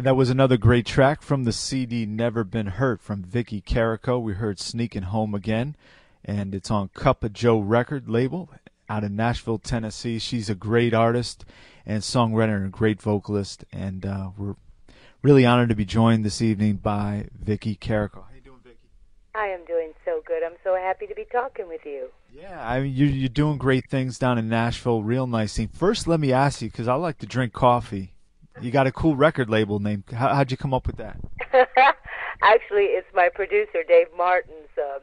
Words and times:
And 0.00 0.06
that 0.06 0.16
was 0.16 0.30
another 0.30 0.56
great 0.56 0.86
track 0.86 1.20
from 1.20 1.44
the 1.44 1.52
CD 1.52 2.06
Never 2.06 2.42
Been 2.42 2.68
Hurt 2.68 3.02
from 3.02 3.22
Vicky 3.22 3.60
Carrico. 3.60 4.18
We 4.18 4.32
heard 4.32 4.58
Sneaking 4.58 5.02
Home 5.02 5.34
Again, 5.34 5.76
and 6.24 6.54
it's 6.54 6.70
on 6.70 6.88
Cup 6.94 7.22
of 7.22 7.34
Joe 7.34 7.58
record 7.58 8.08
label 8.08 8.48
out 8.88 9.04
of 9.04 9.10
Nashville, 9.12 9.58
Tennessee. 9.58 10.18
She's 10.18 10.48
a 10.48 10.54
great 10.54 10.94
artist 10.94 11.44
and 11.84 12.02
songwriter 12.02 12.56
and 12.56 12.64
a 12.64 12.70
great 12.70 13.02
vocalist, 13.02 13.66
and 13.74 14.06
uh, 14.06 14.30
we're 14.38 14.54
really 15.20 15.44
honored 15.44 15.68
to 15.68 15.74
be 15.74 15.84
joined 15.84 16.24
this 16.24 16.40
evening 16.40 16.76
by 16.76 17.26
Vicky 17.38 17.74
Carrico. 17.74 18.22
How 18.22 18.34
you 18.34 18.40
doing, 18.40 18.60
Vicky? 18.64 18.78
I 19.34 19.48
am 19.48 19.66
doing 19.66 19.92
so 20.06 20.22
good. 20.26 20.42
I'm 20.42 20.56
so 20.64 20.76
happy 20.76 21.08
to 21.08 21.14
be 21.14 21.26
talking 21.30 21.68
with 21.68 21.84
you. 21.84 22.08
Yeah, 22.32 22.66
I 22.66 22.80
mean, 22.80 22.94
you're, 22.94 23.08
you're 23.10 23.28
doing 23.28 23.58
great 23.58 23.90
things 23.90 24.18
down 24.18 24.38
in 24.38 24.48
Nashville. 24.48 25.02
Real 25.02 25.26
nice 25.26 25.58
thing. 25.58 25.68
First, 25.68 26.08
let 26.08 26.20
me 26.20 26.32
ask 26.32 26.62
you, 26.62 26.70
because 26.70 26.88
I 26.88 26.94
like 26.94 27.18
to 27.18 27.26
drink 27.26 27.52
coffee 27.52 28.14
you 28.60 28.70
got 28.70 28.86
a 28.86 28.92
cool 28.92 29.16
record 29.16 29.48
label 29.48 29.78
name. 29.78 30.04
How, 30.12 30.34
how'd 30.34 30.50
you 30.50 30.56
come 30.56 30.74
up 30.74 30.86
with 30.86 30.96
that? 30.96 31.16
Actually, 32.42 32.84
it's 32.84 33.08
my 33.14 33.28
producer 33.28 33.82
Dave 33.86 34.08
Martin's 34.16 34.70
um, 34.78 35.00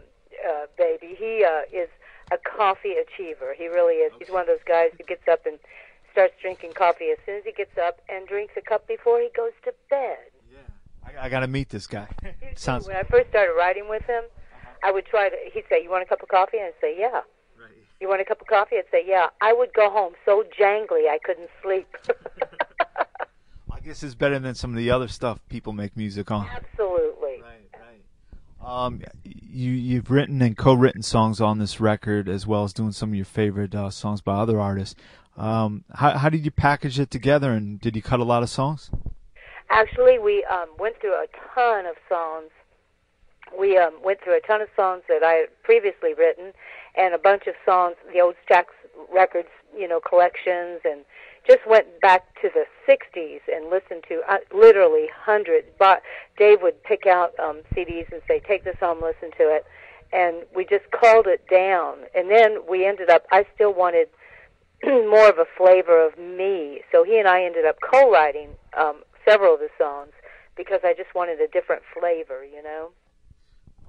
uh, 0.48 0.66
baby. 0.78 1.16
He 1.18 1.46
uh, 1.46 1.62
is 1.72 1.90
a 2.32 2.38
coffee 2.38 2.94
achiever. 2.94 3.54
He 3.58 3.68
really 3.68 3.96
is. 3.96 4.12
Okay. 4.14 4.26
He's 4.26 4.34
one 4.34 4.41
of 4.41 4.48
those 4.48 4.66
guys 4.68 4.90
who 4.98 5.04
gets 5.05 5.28
up 5.28 5.46
and 5.46 5.60
starts 6.12 6.34
drinking 6.41 6.74
coffee 6.74 7.10
as 7.12 7.18
soon 7.26 7.38
as 7.38 7.44
he 7.46 7.52
gets 7.52 7.78
up 7.78 8.02
and 8.10 8.28
drinks 8.28 8.54
a 8.58 8.62
cup 8.62 8.88
before 8.88 9.20
he 9.20 9.30
goes 9.36 9.52
to 9.64 9.74
bed. 9.90 10.18
Yeah, 10.52 10.58
I, 11.22 11.26
I 11.26 11.30
got 11.30 11.41
to 11.41 11.48
meet 11.48 11.70
this 11.70 11.88
guy. 11.88 12.08
Sounds. 12.55 12.88
When 12.88 12.96
I 12.96 13.04
first 13.04 13.30
started 13.30 13.54
writing 13.54 13.88
with 13.88 14.04
him, 14.04 14.24
uh-huh. 14.26 14.70
I 14.84 14.91
would 14.91 15.05
try 15.05 15.30
to. 15.30 15.36
He'd 15.54 15.66
say, 15.70 15.84
"You 15.84 15.90
want 15.91 16.04
a 16.04 16.08
cup 16.08 16.24
of 16.24 16.30
coffee?" 16.30 16.58
And 16.58 16.68
I'd 16.68 16.82
say, 16.82 16.96
"Yeah." 16.98 17.22
Right. 17.60 17.72
You 18.02 18.10
want 18.10 18.22
a 18.22 18.26
cup 18.26 18.41
of 18.41 18.48
coffee? 18.48 18.77
I'd 18.77 18.90
say, 18.91 19.04
"Yeah." 19.05 19.27
I 19.41 19.54
would 19.54 19.74
go 19.74 19.90
home 19.90 20.14
so 20.26 20.44
jangly 20.60 21.08
I 21.10 21.20
couldn't 21.24 21.50
sleep. 21.62 21.88
guess 23.88 24.04
is 24.04 24.16
better 24.16 24.38
than 24.38 24.54
some 24.54 24.72
of 24.72 24.77
the 24.77 24.91
other 24.91 25.08
stuff 25.08 25.40
people 25.48 25.72
make 25.72 25.96
music 25.96 26.30
on. 26.30 26.46
Absolutely. 26.50 27.41
Right, 27.41 27.70
right. 27.73 28.86
Um, 28.86 29.02
you 29.24 29.71
you've 29.71 30.12
written 30.12 30.41
and 30.41 30.57
co-written 30.57 31.02
songs 31.02 31.40
on 31.40 31.57
this 31.57 31.80
record, 31.80 32.27
as 32.27 32.46
well 32.46 32.65
as 32.65 32.74
doing 32.74 32.91
some 32.91 33.10
of 33.10 33.15
your 33.15 33.26
favorite 33.26 33.74
uh, 33.74 33.90
songs 33.90 34.20
by 34.20 34.35
other 34.35 34.60
artists. 34.60 34.96
Um, 35.38 35.85
how 35.93 36.18
how 36.18 36.30
did 36.30 36.43
you 36.43 36.52
package 36.52 36.99
it 36.99 37.10
together, 37.10 37.54
and 37.54 37.80
did 37.80 37.96
you 37.96 38.02
cut 38.02 38.20
a 38.20 38.26
lot 38.26 38.43
of 38.43 38.49
songs? 38.49 38.91
Actually, 39.70 40.20
we 40.20 40.46
um, 40.46 40.68
went 40.77 40.99
through 40.99 41.13
a 41.13 41.27
ton 41.55 41.85
of 41.85 41.96
songs. 42.10 42.49
We 43.58 43.77
um, 43.77 43.93
went 44.04 44.20
through 44.21 44.38
a 44.38 44.41
ton 44.41 44.62
of 44.62 44.68
songs 44.76 45.04
that 45.08 45.24
I 45.24 45.34
had 45.34 45.63
previously 45.63 46.13
written, 46.13 46.52
and 46.98 47.13
a 47.13 47.18
bunch 47.18 47.48
of 47.48 47.55
songs, 47.65 47.96
the 48.12 48.20
old 48.20 48.35
Stax 48.49 48.65
Records, 49.13 49.48
you 49.77 49.88
know, 49.88 50.02
collections 50.02 50.82
and 50.84 51.05
just 51.48 51.65
went 51.65 52.01
back 52.01 52.26
to 52.41 52.49
the 52.53 52.65
60s 52.87 53.40
and 53.48 53.70
listened 53.70 54.03
to 54.09 54.21
uh, 54.29 54.37
literally 54.53 55.07
hundreds. 55.15 55.67
But 55.79 56.01
Dave 56.37 56.62
would 56.62 56.84
pick 56.84 57.07
out 57.07 57.34
um, 57.40 57.62
CDs 57.73 58.12
and 58.12 58.21
say, 58.27 58.41
"Take 58.45 58.63
this 58.63 58.76
home, 58.79 59.01
listen 59.01 59.31
to 59.37 59.55
it," 59.55 59.65
and 60.12 60.43
we 60.55 60.65
just 60.65 60.91
called 60.91 61.27
it 61.27 61.48
down. 61.49 61.99
And 62.13 62.29
then 62.29 62.59
we 62.70 62.85
ended 62.85 63.09
up. 63.09 63.25
I 63.31 63.45
still 63.55 63.73
wanted 63.73 64.09
more 64.84 65.29
of 65.29 65.38
a 65.38 65.45
flavor 65.57 66.06
of 66.06 66.18
me, 66.18 66.81
so 66.91 67.03
he 67.03 67.18
and 67.18 67.28
I 67.28 67.44
ended 67.44 67.66
up 67.66 67.78
co-writing 67.81 68.50
um, 68.78 69.03
several 69.28 69.53
of 69.53 69.59
the 69.59 69.69
songs 69.78 70.12
because 70.56 70.79
I 70.84 70.94
just 70.94 71.13
wanted 71.16 71.40
a 71.40 71.47
different 71.47 71.84
flavor, 71.97 72.44
you 72.44 72.62
know. 72.63 72.90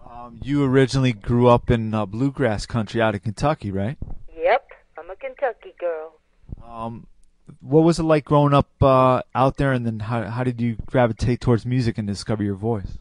Um, 0.09 0.39
you 0.43 0.65
originally 0.65 1.13
grew 1.13 1.49
up 1.49 1.71
in 1.71 1.93
uh, 1.93 2.07
bluegrass 2.07 2.67
country 2.67 3.01
out 3.01 3.15
of 3.15 3.23
Kentucky, 3.23 3.71
right? 3.71 3.99
Yep, 4.35 4.69
I'm 4.99 5.11
a 5.11 5.17
Kentucky 5.17 5.75
girl. 5.79 6.13
Um, 6.65 7.07
what 7.61 7.83
was 7.83 7.99
it 7.99 8.05
like 8.05 8.25
growing 8.25 8.55
up 8.55 8.69
uh, 8.81 9.23
out 9.35 9.57
there, 9.57 9.73
and 9.73 9.85
then 9.87 10.01
how 10.01 10.25
how 10.25 10.45
did 10.45 10.61
you 10.61 10.77
gravitate 10.87 11.41
towards 11.41 11.67
music 11.67 11.99
and 11.99 12.07
discover 12.07 12.43
your 12.43 12.55
voice? 12.55 12.99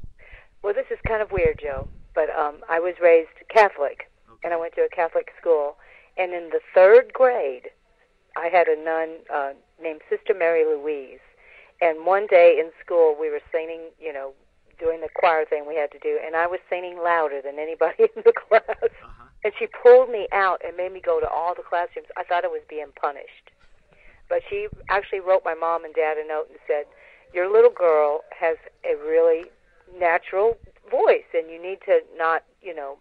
Well, 0.64 0.74
this 0.74 0.88
is 0.92 0.98
kind 1.08 1.22
of 1.22 1.32
weird, 1.32 1.60
Joe, 1.62 1.88
but 2.14 2.30
um, 2.36 2.58
I 2.70 2.80
was 2.80 2.96
raised 3.02 3.30
Catholic, 3.50 4.10
okay. 4.30 4.40
and 4.44 4.54
I 4.54 4.58
went 4.58 4.76
to 4.76 4.82
a 4.82 4.90
Catholic 4.90 5.32
school. 5.40 5.78
And 6.18 6.34
in 6.34 6.50
the 6.50 6.60
third 6.74 7.14
grade, 7.14 7.70
I 8.36 8.48
had 8.48 8.68
a 8.68 8.76
nun 8.76 9.18
uh, 9.34 9.54
named 9.82 10.02
Sister 10.10 10.34
Mary 10.34 10.66
Louise. 10.66 11.20
And 11.80 12.06
one 12.08 12.26
day 12.26 12.58
in 12.60 12.72
school, 12.84 13.16
we 13.20 13.30
were 13.30 13.42
singing, 13.52 13.92
you 14.00 14.12
know, 14.12 14.34
doing 14.80 15.02
the 15.02 15.10
choir 15.14 15.46
thing 15.46 15.66
we 15.68 15.76
had 15.76 15.92
to 15.92 16.00
do, 16.00 16.20
and 16.26 16.36
I 16.36 16.48
was 16.48 16.60
singing 16.70 16.98
louder 16.98 17.42
than 17.42 17.60
anybody 17.60 18.04
in 18.16 18.24
the 18.26 18.34
class. 18.34 18.64
Uh-huh. 18.70 19.24
And 19.44 19.54
she 19.60 19.68
pulled 19.68 20.10
me 20.10 20.28
out 20.32 20.62
and 20.66 20.76
made 20.76 20.92
me 20.92 21.00
go 21.00 21.20
to 21.20 21.30
all 21.30 21.54
the 21.56 21.62
classrooms. 21.62 22.08
I 22.18 22.24
thought 22.24 22.44
I 22.44 22.48
was 22.48 22.64
being 22.68 22.92
punished. 23.00 23.52
But 24.30 24.42
she 24.50 24.68
actually 24.90 25.20
wrote 25.20 25.44
my 25.46 25.54
mom 25.54 25.86
and 25.86 25.94
dad 25.94 26.18
a 26.18 26.28
note 26.28 26.48
and 26.50 26.60
said, 26.68 26.86
"Your 27.34 27.48
little 27.52 27.72
girl 27.72 28.24
has 28.38 28.58
a 28.84 28.96
really 28.96 29.46
natural 29.98 30.58
voice, 30.90 31.28
and 31.34 31.50
you 31.50 31.62
need 31.62 31.80
to 31.86 32.02
not, 32.16 32.44
you 32.62 32.74
know, 32.74 32.98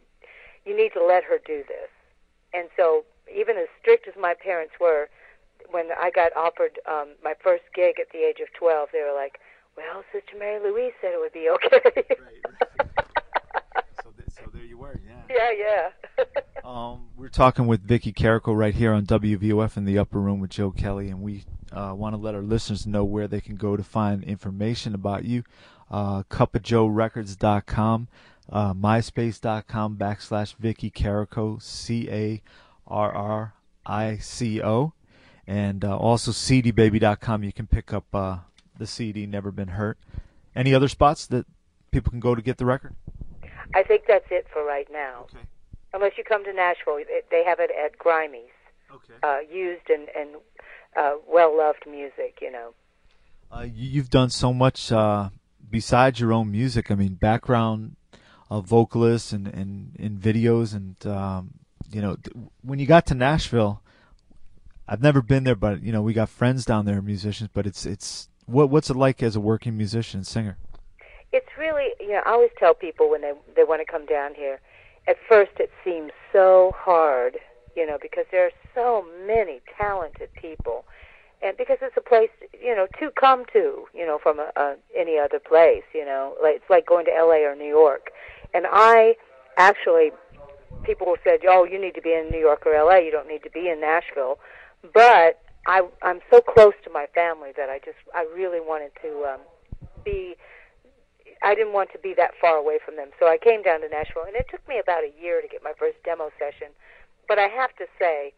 you 0.65 0.77
need 0.77 0.93
to 0.95 1.05
let 1.05 1.25
her 1.25 1.39
do 1.39 1.65
this." 1.67 1.91
And 2.55 2.69
so, 2.77 3.05
even 3.33 3.57
as 3.57 3.69
strict 3.81 4.07
as 4.09 4.15
my 4.17 4.35
parents 4.35 4.75
were, 4.81 5.09
when 5.71 5.91
I 5.99 6.11
got 6.11 6.37
offered 6.37 6.79
um, 6.87 7.15
my 7.23 7.35
first 7.43 7.65
gig 7.75 7.99
at 8.01 8.11
the 8.13 8.25
age 8.25 8.41
of 8.41 8.53
twelve, 8.53 8.91
they 8.93 9.03
were 9.03 9.15
like, 9.15 9.41
"Well, 9.77 10.05
Sister 10.13 10.37
Mary 10.39 10.61
Louise 10.61 10.95
said 11.01 11.13
it 11.13 11.21
would 11.21 11.33
be 11.33 11.49
okay." 11.51 12.07
right. 12.07 12.66
You 14.69 14.79
were, 14.79 15.01
yeah. 15.07 15.23
Yeah, 15.31 15.51
yeah. 16.19 16.25
Um, 16.65 17.11
we're 17.17 17.29
talking 17.29 17.69
with 17.69 17.87
Vicky 17.87 18.13
Carrico 18.13 18.53
right 18.53 18.75
here 18.75 18.93
on 18.93 19.07
WVOF 19.07 19.77
in 19.77 19.85
the 19.85 19.99
upper 19.99 20.19
room 20.19 20.41
with 20.41 20.51
Joe 20.51 20.73
Kelly, 20.73 21.11
and 21.11 21.23
we 21.23 21.45
uh, 21.71 21.95
want 21.97 22.15
to 22.15 22.21
let 22.21 22.35
our 22.35 22.43
listeners 22.43 22.89
know 22.89 23.05
where 23.05 23.29
they 23.29 23.41
can 23.41 23.55
go 23.55 23.77
to 23.77 23.85
find 23.85 24.25
information 24.25 24.93
about 24.93 25.25
you. 25.25 25.45
Uh, 25.89 26.25
cupofjoerecords.com, 26.25 28.09
uh, 28.51 28.75
myspace.com 28.75 29.97
backslash 29.97 30.57
Vicky 30.57 30.91
Carico, 30.91 31.63
C 31.63 32.09
A 32.11 32.43
R 32.89 33.13
R 33.13 33.55
I 33.87 34.17
C 34.17 34.61
O, 34.61 34.93
and 35.47 35.85
uh, 35.85 35.97
also 35.97 36.33
cdbaby.com. 36.33 37.45
You 37.45 37.53
can 37.53 37.69
pick 37.69 37.93
up 37.93 38.13
uh, 38.13 38.39
the 38.77 38.89
CD 38.89 39.25
Never 39.25 39.53
Been 39.53 39.69
Hurt. 39.69 39.99
Any 40.57 40.75
other 40.75 40.89
spots 40.89 41.27
that 41.29 41.47
people 41.93 42.11
can 42.11 42.19
go 42.19 42.35
to 42.35 42.43
get 42.43 42.59
the 42.59 42.67
record? 42.67 42.97
I 43.75 43.83
think 43.83 44.03
that's 44.07 44.27
it 44.31 44.47
for 44.53 44.65
right 44.65 44.89
now. 44.91 45.27
Okay 45.35 45.47
unless 45.97 46.13
you 46.17 46.25
come 46.25 46.45
to 46.45 46.53
Nashville, 46.53 46.99
they 47.31 47.45
have 47.45 47.59
it 47.59 47.71
at 47.71 47.99
Grimey's. 47.99 48.53
Okay. 48.93 49.15
Uh, 49.23 49.39
used 49.53 49.91
and 49.91 50.09
and 50.17 50.37
uh, 50.97 51.15
well 51.27 51.57
loved 51.57 51.85
music, 51.87 52.39
you 52.41 52.53
know. 52.53 52.75
Uh, 53.51 53.67
you've 53.73 54.11
done 54.11 54.31
so 54.31 54.53
much 54.53 54.93
uh, 54.93 55.31
besides 55.69 56.21
your 56.21 56.33
own 56.33 56.53
music. 56.53 56.91
I 56.91 56.95
mean, 56.95 57.15
background 57.15 57.97
uh, 58.49 58.61
vocalists 58.61 59.33
and, 59.33 59.49
and 59.49 59.97
in 59.99 60.19
videos, 60.19 60.75
and 60.75 61.05
um, 61.05 61.55
you 61.91 62.01
know, 62.01 62.17
when 62.63 62.79
you 62.79 62.87
got 62.87 63.07
to 63.07 63.15
Nashville, 63.15 63.83
I've 64.87 65.03
never 65.03 65.21
been 65.21 65.43
there, 65.43 65.57
but 65.57 65.83
you 65.83 65.91
know, 65.91 66.03
we 66.03 66.13
got 66.13 66.29
friends 66.29 66.65
down 66.65 66.85
there, 66.85 67.03
musicians. 67.03 67.51
But 67.53 67.67
it's 67.67 67.85
it's 67.87 68.29
what 68.47 68.71
what's 68.71 68.89
it 68.89 68.97
like 68.97 69.21
as 69.21 69.35
a 69.35 69.41
working 69.41 69.77
musician, 69.77 70.23
singer? 70.23 70.59
It's 71.33 71.49
really, 71.59 71.91
you 72.01 72.13
know, 72.13 72.23
I 72.25 72.31
always 72.33 72.51
tell 72.59 72.75
people 72.75 73.11
when 73.11 73.21
they 73.21 73.33
they 73.55 73.65
want 73.65 73.81
to 73.87 73.91
come 73.91 74.07
down 74.07 74.35
here 74.35 74.61
at 75.09 75.17
first 75.29 75.53
it 75.59 75.71
seems 75.85 76.13
so 76.33 76.73
hard, 76.77 77.39
you 77.77 77.87
know, 77.87 77.99
because 78.01 78.25
there 78.31 78.47
are 78.47 78.51
so 78.75 79.05
many 79.27 79.61
talented 79.77 80.29
people, 80.35 80.85
and 81.43 81.57
because 81.57 81.79
it's 81.83 81.97
a 81.97 82.01
place, 82.01 82.31
you 82.61 82.75
know, 82.75 82.87
to 82.99 83.11
come 83.11 83.45
to, 83.53 83.87
you 83.95 84.07
know, 84.07 84.19
from 84.23 84.39
a, 84.39 84.51
a, 84.57 84.77
any 84.97 85.19
other 85.19 85.39
place, 85.39 85.85
you 85.95 86.05
know, 86.05 86.35
like 86.43 86.57
it's 86.57 86.71
like 86.71 86.87
going 86.87 87.05
to 87.07 87.15
L.A. 87.15 87.45
or 87.45 87.55
New 87.55 87.69
York, 87.69 88.11
and 88.55 88.67
I 88.71 89.15
actually, 89.57 90.11
people 90.83 91.15
said, 91.25 91.41
oh, 91.49 91.65
you 91.65 91.81
need 91.81 91.95
to 91.95 92.03
be 92.03 92.13
in 92.13 92.31
New 92.31 92.41
York 92.41 92.67
or 92.67 92.75
L.A. 92.75 93.05
You 93.05 93.11
don't 93.11 93.29
need 93.29 93.43
to 93.45 93.51
be 93.51 93.69
in 93.69 93.81
Nashville, 93.81 94.39
but 94.93 95.41
I 95.67 95.83
I'm 96.03 96.21
so 96.31 96.41
close 96.41 96.75
to 96.85 96.91
my 96.91 97.07
family 97.15 97.51
that 97.57 97.69
I 97.69 97.79
just 97.79 97.99
I 98.15 98.27
really 98.35 98.61
wanted 98.61 98.91
to 99.03 99.35
um, 99.35 99.41
be 100.05 100.37
I 101.43 101.55
didn't 101.55 101.73
want 101.73 101.91
to 101.93 101.99
be 101.99 102.15
that 102.17 102.33
far 102.41 102.57
away 102.57 102.79
from 102.85 102.97
them. 102.97 103.11
So 103.21 103.27
I 103.29 103.39
came 103.39 103.63
down 103.63 103.81
to 103.83 103.89
Nashville, 103.89 104.25
and 104.27 104.37
it 104.37 104.47
took 104.51 104.67
me 104.69 104.79
about 104.79 105.05
a 105.05 105.13
year 105.21 105.43
to 105.43 105.49
get 105.49 105.63
my 105.63 105.73
first 105.79 105.97
demo 106.05 106.31
session. 106.39 106.73
But 107.29 107.39
I 107.39 107.49
have 107.49 107.75
to 107.77 107.87
say, 107.99 108.33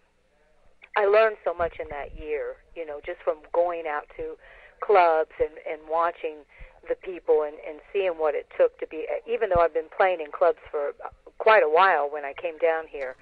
I 0.96 1.06
learned 1.06 1.36
so 1.44 1.54
much 1.54 1.78
in 1.78 1.88
that 1.90 2.18
year, 2.18 2.56
you 2.74 2.84
know, 2.84 3.00
just 3.04 3.20
from 3.22 3.38
going 3.52 3.84
out 3.86 4.06
to 4.16 4.36
clubs 4.80 5.32
and, 5.38 5.54
and 5.70 5.88
watching 5.88 6.42
the 6.88 6.94
people 6.94 7.42
and, 7.42 7.56
and 7.68 7.80
seeing 7.92 8.18
what 8.18 8.34
it 8.34 8.48
took 8.56 8.78
to 8.80 8.86
be, 8.86 9.06
even 9.28 9.50
though 9.50 9.60
I've 9.60 9.74
been 9.74 9.92
playing 9.94 10.20
in 10.20 10.30
clubs 10.30 10.58
for 10.70 10.94
quite 11.38 11.62
a 11.62 11.68
while 11.70 12.10
when 12.10 12.24
I 12.24 12.32
came 12.34 12.58
down 12.58 12.86
here, 12.88 13.16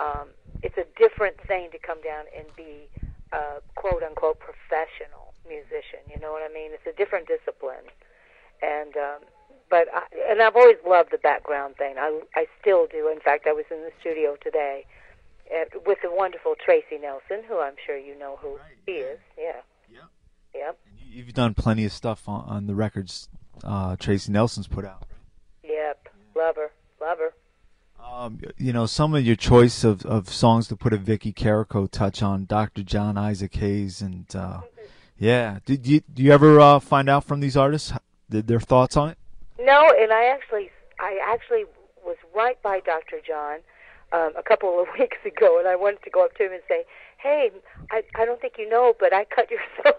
um, 0.00 0.28
it's 0.62 0.76
a 0.78 0.86
different 0.96 1.36
thing 1.46 1.70
to 1.72 1.78
come 1.78 2.00
down 2.02 2.24
and 2.36 2.46
be 2.56 2.88
a 3.32 3.60
quote 3.74 4.02
unquote 4.02 4.38
professional 4.40 5.34
musician. 5.46 6.00
You 6.08 6.20
know 6.20 6.32
what 6.32 6.42
I 6.42 6.52
mean? 6.52 6.70
It's 6.72 6.86
a 6.86 6.96
different 6.96 7.26
discipline 7.26 7.88
and 8.62 8.96
um, 8.96 9.20
but 9.70 9.88
I, 9.94 10.02
and 10.30 10.42
I've 10.42 10.56
always 10.56 10.76
loved 10.86 11.10
the 11.12 11.18
background 11.18 11.76
thing. 11.76 11.96
I 11.98 12.20
I 12.34 12.46
still 12.60 12.86
do. 12.86 13.10
In 13.12 13.20
fact, 13.20 13.46
I 13.46 13.52
was 13.52 13.64
in 13.70 13.78
the 13.78 13.92
studio 14.00 14.36
today 14.42 14.86
at, 15.54 15.86
with 15.86 15.98
the 16.02 16.10
wonderful 16.10 16.54
Tracy 16.62 16.98
Nelson, 17.00 17.44
who 17.48 17.58
I'm 17.58 17.74
sure 17.84 17.96
you 17.96 18.18
know 18.18 18.38
who 18.40 18.56
right. 18.56 18.76
he 18.86 18.92
is. 18.92 19.18
Yeah. 19.38 19.60
Yep. 19.90 20.04
Yep. 20.54 20.78
And 20.90 21.00
you 21.00 21.24
You've 21.24 21.34
done 21.34 21.54
plenty 21.54 21.84
of 21.84 21.92
stuff 21.92 22.28
on, 22.28 22.44
on 22.46 22.66
the 22.66 22.74
records 22.74 23.28
uh, 23.64 23.96
Tracy 23.96 24.32
Nelson's 24.32 24.68
put 24.68 24.84
out. 24.84 25.04
Yep, 25.64 26.08
love 26.36 26.56
her, 26.56 26.70
love 27.00 27.18
her. 27.18 27.34
Um, 28.04 28.40
you 28.56 28.72
know, 28.72 28.86
some 28.86 29.14
of 29.14 29.24
your 29.24 29.36
choice 29.36 29.84
of, 29.84 30.06
of 30.06 30.28
songs 30.28 30.68
to 30.68 30.76
put 30.76 30.92
a 30.92 30.96
Vicky 30.96 31.32
Carrico 31.32 31.86
touch 31.86 32.22
on, 32.22 32.46
Dr. 32.46 32.82
John 32.82 33.18
Isaac 33.18 33.54
Hayes, 33.56 34.00
and 34.00 34.24
uh, 34.34 34.60
yeah, 35.18 35.58
did 35.64 35.86
you 35.86 36.00
do 36.12 36.22
you 36.22 36.32
ever 36.32 36.60
uh, 36.60 36.78
find 36.78 37.08
out 37.08 37.24
from 37.24 37.40
these 37.40 37.56
artists 37.56 37.92
did 38.30 38.46
their 38.46 38.60
thoughts 38.60 38.96
on 38.96 39.10
it? 39.10 39.18
No, 39.58 39.92
and 39.98 40.12
I 40.12 40.26
actually 40.26 40.70
I 41.00 41.18
actually 41.22 41.64
was 42.04 42.16
right 42.34 42.60
by 42.62 42.80
Dr. 42.80 43.20
John 43.26 43.58
um, 44.12 44.32
a 44.36 44.42
couple 44.42 44.80
of 44.80 44.88
weeks 44.98 45.18
ago, 45.24 45.58
and 45.58 45.68
I 45.68 45.76
wanted 45.76 46.02
to 46.04 46.10
go 46.10 46.24
up 46.24 46.34
to 46.36 46.46
him 46.46 46.52
and 46.52 46.62
say, 46.68 46.84
"Hey, 47.18 47.50
I 47.90 48.02
I 48.14 48.24
don't 48.24 48.40
think 48.40 48.54
you 48.58 48.68
know, 48.68 48.94
but 48.98 49.12
I 49.12 49.24
cut 49.24 49.50
your 49.50 49.60
song." 49.82 49.92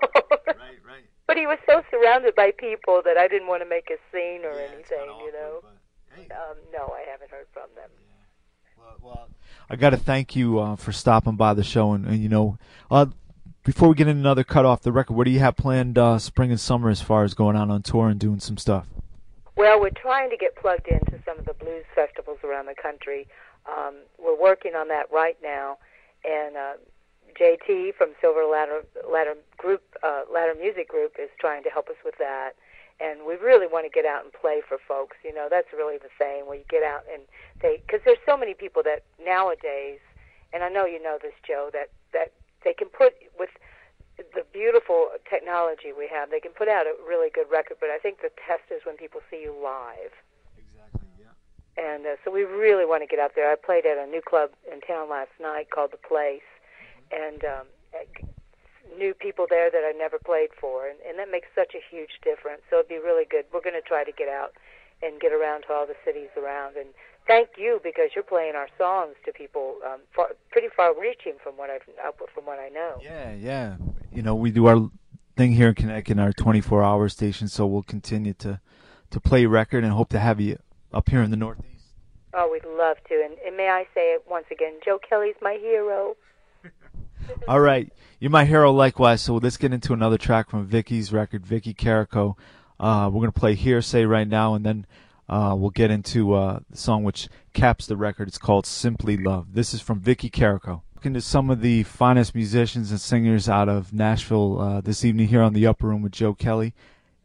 right, 0.47 0.57
right. 0.85 1.03
But 1.27 1.37
he 1.37 1.45
was 1.45 1.59
so 1.67 1.83
surrounded 1.91 2.35
by 2.35 2.51
people 2.51 3.01
that 3.05 3.17
I 3.17 3.27
didn't 3.27 3.47
want 3.47 3.61
to 3.61 3.69
make 3.69 3.91
a 3.91 3.97
scene 4.11 4.45
or 4.45 4.53
yeah, 4.53 4.67
anything, 4.73 4.97
you 4.99 5.11
awkward, 5.11 5.33
know. 5.33 5.59
But, 5.61 6.15
hey. 6.15 6.27
Um, 6.31 6.57
no, 6.73 6.91
I 6.95 7.05
haven't 7.09 7.29
heard 7.29 7.45
from 7.53 7.69
them. 7.75 7.89
Yeah. 8.01 8.83
Well, 8.83 8.95
well, 9.01 9.29
I 9.69 9.75
got 9.75 9.91
to 9.91 9.97
thank 9.97 10.35
you 10.35 10.57
uh, 10.59 10.75
for 10.75 10.91
stopping 10.91 11.35
by 11.35 11.53
the 11.53 11.63
show, 11.63 11.93
and, 11.93 12.05
and 12.05 12.17
you 12.17 12.29
know, 12.29 12.57
uh, 12.89 13.05
before 13.63 13.89
we 13.89 13.95
get 13.95 14.07
in 14.07 14.17
another 14.17 14.44
cut 14.44 14.65
off 14.65 14.81
the 14.81 14.91
record, 14.91 15.15
what 15.15 15.25
do 15.25 15.31
you 15.31 15.39
have 15.39 15.56
planned 15.56 15.97
uh, 15.97 16.17
spring 16.19 16.51
and 16.51 16.59
summer 16.59 16.89
as 16.89 17.01
far 17.01 17.23
as 17.23 17.33
going 17.33 17.56
out 17.56 17.69
on 17.69 17.81
tour 17.81 18.09
and 18.09 18.19
doing 18.19 18.39
some 18.39 18.57
stuff? 18.57 18.88
Well, 19.56 19.79
we're 19.79 19.89
trying 19.89 20.29
to 20.29 20.38
get 20.38 20.56
plugged 20.56 20.88
into 20.88 21.19
some 21.25 21.38
of 21.38 21.45
the 21.45 21.53
blues 21.53 21.83
festivals 21.94 22.39
around 22.44 22.67
the 22.67 22.75
country. 22.81 23.27
Um, 23.67 23.95
we're 24.17 24.39
working 24.39 24.73
on 24.73 24.88
that 24.88 25.11
right 25.11 25.38
now, 25.44 25.77
and 26.23 26.56
uh, 26.56 26.73
JT 27.39 27.95
from 27.95 28.11
Silver 28.21 28.45
Ladder 28.45 28.83
Ladder 29.11 29.35
Group 29.57 29.83
uh, 30.01 30.23
Ladder 30.33 30.55
Music 30.59 30.88
Group 30.88 31.15
is 31.19 31.29
trying 31.39 31.63
to 31.63 31.69
help 31.69 31.89
us 31.89 31.97
with 32.05 32.15
that. 32.19 32.51
And 33.01 33.25
we 33.25 33.35
really 33.35 33.67
want 33.67 33.85
to 33.85 33.89
get 33.89 34.05
out 34.05 34.23
and 34.23 34.33
play 34.33 34.62
for 34.67 34.77
folks. 34.85 35.15
You 35.23 35.33
know, 35.33 35.47
that's 35.50 35.71
really 35.71 35.97
the 35.97 36.12
thing 36.17 36.47
where 36.47 36.57
you 36.57 36.65
get 36.69 36.83
out 36.83 37.03
and 37.12 37.23
they 37.62 37.81
because 37.85 38.01
there's 38.05 38.23
so 38.25 38.38
many 38.38 38.53
people 38.53 38.81
that 38.83 39.03
nowadays, 39.23 40.00
and 40.53 40.63
I 40.63 40.69
know 40.69 40.85
you 40.85 41.01
know 41.01 41.17
this, 41.21 41.35
Joe, 41.45 41.69
that 41.73 41.89
that 42.13 42.31
they 42.63 42.73
can 42.73 42.89
put 42.89 43.13
with 43.38 43.50
the 44.35 44.44
beautiful 44.51 45.07
technology 45.29 45.95
we 45.95 46.07
have, 46.11 46.29
they 46.29 46.39
can 46.39 46.51
put 46.51 46.67
out 46.67 46.85
a 46.85 46.94
really 47.07 47.29
good 47.29 47.47
record. 47.50 47.77
But 47.79 47.89
I 47.89 47.97
think 47.97 48.21
the 48.21 48.31
test 48.35 48.67
is 48.69 48.81
when 48.85 48.97
people 48.97 49.21
see 49.31 49.41
you 49.41 49.56
live. 49.56 50.11
Exactly. 50.59 51.07
Yeah. 51.15 51.31
And 51.79 52.06
uh, 52.06 52.15
so 52.23 52.31
we 52.31 52.44
really 52.44 52.85
want 52.85 53.01
to 53.03 53.07
get 53.07 53.19
out 53.19 53.31
there. 53.35 53.50
I 53.50 53.56
played 53.56 53.85
at 53.85 53.97
a 53.97 54.06
new 54.06 54.21
club 54.21 54.51
in 54.71 54.81
town 54.81 55.09
last 55.09 55.31
night 55.39 55.69
called 55.71 55.91
The 55.91 56.03
Place, 56.03 56.45
and 57.11 57.44
um, 57.45 57.65
new 58.97 59.13
people 59.13 59.45
there 59.50 59.71
that 59.71 59.83
I 59.88 59.95
never 59.95 60.19
played 60.19 60.50
for, 60.59 60.88
and, 60.88 61.00
and 61.07 61.17
that 61.19 61.31
makes 61.31 61.47
such 61.55 61.73
a 61.73 61.81
huge 61.81 62.19
difference. 62.23 62.62
So 62.69 62.79
it'd 62.79 62.89
be 62.89 63.00
really 63.00 63.25
good. 63.25 63.45
We're 63.53 63.63
going 63.63 63.79
to 63.79 63.85
try 63.85 64.03
to 64.03 64.12
get 64.12 64.27
out 64.27 64.53
and 65.01 65.19
get 65.19 65.31
around 65.31 65.63
to 65.67 65.73
all 65.73 65.88
the 65.88 65.95
cities 66.03 66.29
around. 66.35 66.75
And 66.75 66.89
thank 67.29 67.49
you 67.57 67.79
because 67.83 68.09
you're 68.15 68.23
playing 68.23 68.55
our 68.55 68.67
songs 68.77 69.15
to 69.23 69.31
people 69.31 69.77
um, 69.85 69.99
far, 70.13 70.31
pretty 70.49 70.67
far-reaching 70.75 71.35
from 71.41 71.55
what 71.55 71.69
I've 71.69 71.83
from 72.33 72.45
what 72.45 72.59
I 72.59 72.69
know. 72.69 72.99
Yeah, 73.01 73.33
yeah. 73.33 73.77
You 74.11 74.23
know, 74.23 74.35
we 74.35 74.51
do 74.51 74.65
our 74.65 74.89
thing 75.37 75.53
here 75.53 75.69
in 75.69 75.75
Connecticut, 75.75 76.19
our 76.19 76.33
24-hour 76.33 77.07
station, 77.07 77.47
so 77.47 77.65
we'll 77.65 77.83
continue 77.83 78.33
to 78.33 78.59
to 79.11 79.19
play 79.19 79.45
record 79.45 79.83
and 79.83 79.93
hope 79.93 80.09
to 80.09 80.19
have 80.19 80.41
you 80.41 80.57
up 80.91 81.09
here 81.09 81.21
in 81.21 81.31
the 81.31 81.37
Northeast. 81.37 81.85
Oh, 82.33 82.51
we'd 82.51 82.65
love 82.65 82.97
to. 83.07 83.23
And, 83.23 83.37
and 83.45 83.57
may 83.57 83.69
I 83.69 83.85
say 83.95 84.13
it 84.13 84.23
once 84.29 84.45
again, 84.51 84.73
Joe 84.85 84.99
Kelly's 84.99 85.35
my 85.41 85.57
hero. 85.59 86.15
All 87.47 87.59
right, 87.59 87.91
you're 88.19 88.31
my 88.31 88.45
hero 88.45 88.71
likewise. 88.71 89.21
So 89.21 89.35
let's 89.35 89.57
get 89.57 89.71
into 89.71 89.93
another 89.93 90.17
track 90.17 90.49
from 90.49 90.65
Vicky's 90.65 91.13
record, 91.13 91.45
Vicky 91.45 91.73
Carrico. 91.73 92.37
Uh, 92.79 93.09
we're 93.11 93.21
gonna 93.21 93.31
play 93.31 93.55
"Hearsay" 93.55 94.07
right 94.07 94.27
now, 94.27 94.55
and 94.55 94.65
then 94.65 94.85
uh, 95.29 95.55
we'll 95.55 95.69
get 95.69 95.91
into 95.91 96.33
uh, 96.33 96.59
the 96.69 96.77
song 96.77 97.03
which 97.03 97.29
caps 97.53 97.85
the 97.85 97.95
record. 97.95 98.27
It's 98.27 98.37
called 98.37 98.65
"Simply 98.65 99.17
Love." 99.17 99.53
This 99.53 99.73
is 99.73 99.81
from 99.81 99.99
Vicky 99.99 100.29
Carrico. 100.29 100.83
Looking 100.95 101.13
to 101.13 101.21
some 101.21 101.49
of 101.49 101.61
the 101.61 101.83
finest 101.83 102.35
musicians 102.35 102.91
and 102.91 102.99
singers 102.99 103.47
out 103.47 103.69
of 103.69 103.93
Nashville 103.93 104.59
uh, 104.59 104.81
this 104.81 105.05
evening 105.05 105.27
here 105.27 105.41
on 105.41 105.53
the 105.53 105.65
Upper 105.65 105.87
Room 105.87 106.01
with 106.01 106.11
Joe 106.11 106.33
Kelly 106.33 106.73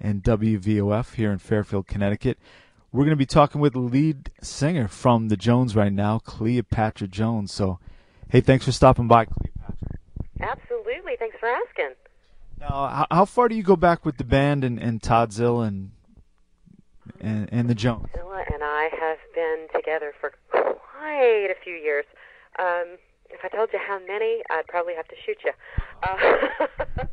and 0.00 0.22
WVOF 0.22 1.14
here 1.14 1.32
in 1.32 1.38
Fairfield, 1.38 1.86
Connecticut. 1.86 2.38
We're 2.92 3.02
going 3.04 3.10
to 3.10 3.16
be 3.16 3.26
talking 3.26 3.60
with 3.60 3.72
the 3.72 3.80
lead 3.80 4.30
singer 4.40 4.86
from 4.86 5.28
the 5.28 5.36
Jones 5.36 5.74
right 5.74 5.92
now, 5.92 6.20
Cleopatra 6.20 7.08
Jones. 7.08 7.52
So, 7.52 7.80
hey, 8.28 8.40
thanks 8.40 8.64
for 8.64 8.70
stopping 8.70 9.08
by, 9.08 9.24
Cleopatra. 9.24 9.98
Absolutely. 10.40 11.16
Thanks 11.18 11.36
for 11.40 11.48
asking. 11.48 11.94
Now, 12.60 12.68
how, 12.68 13.06
how 13.10 13.24
far 13.24 13.48
do 13.48 13.56
you 13.56 13.64
go 13.64 13.74
back 13.74 14.04
with 14.04 14.18
the 14.18 14.24
band 14.24 14.62
and, 14.62 14.78
and 14.78 15.02
Todd 15.02 15.30
Zill 15.30 15.66
and, 15.66 15.90
and 17.24 17.48
and 17.52 17.68
the 17.68 17.74
Jones? 17.74 18.06
Zilla 18.14 18.42
and 18.52 18.62
I 18.62 18.88
have 19.00 19.18
been 19.34 19.66
together 19.74 20.12
for 20.20 20.32
quite 20.50 21.48
a 21.50 21.54
few 21.62 21.74
years. 21.74 22.04
Um, 22.58 22.98
if 23.30 23.40
I 23.42 23.48
told 23.48 23.70
you 23.72 23.80
how 23.84 23.98
many, 24.06 24.42
I'd 24.50 24.66
probably 24.68 24.94
have 24.94 25.08
to 25.08 25.16
shoot 25.24 25.38
you. 25.44 25.52
Uh, 26.02 26.66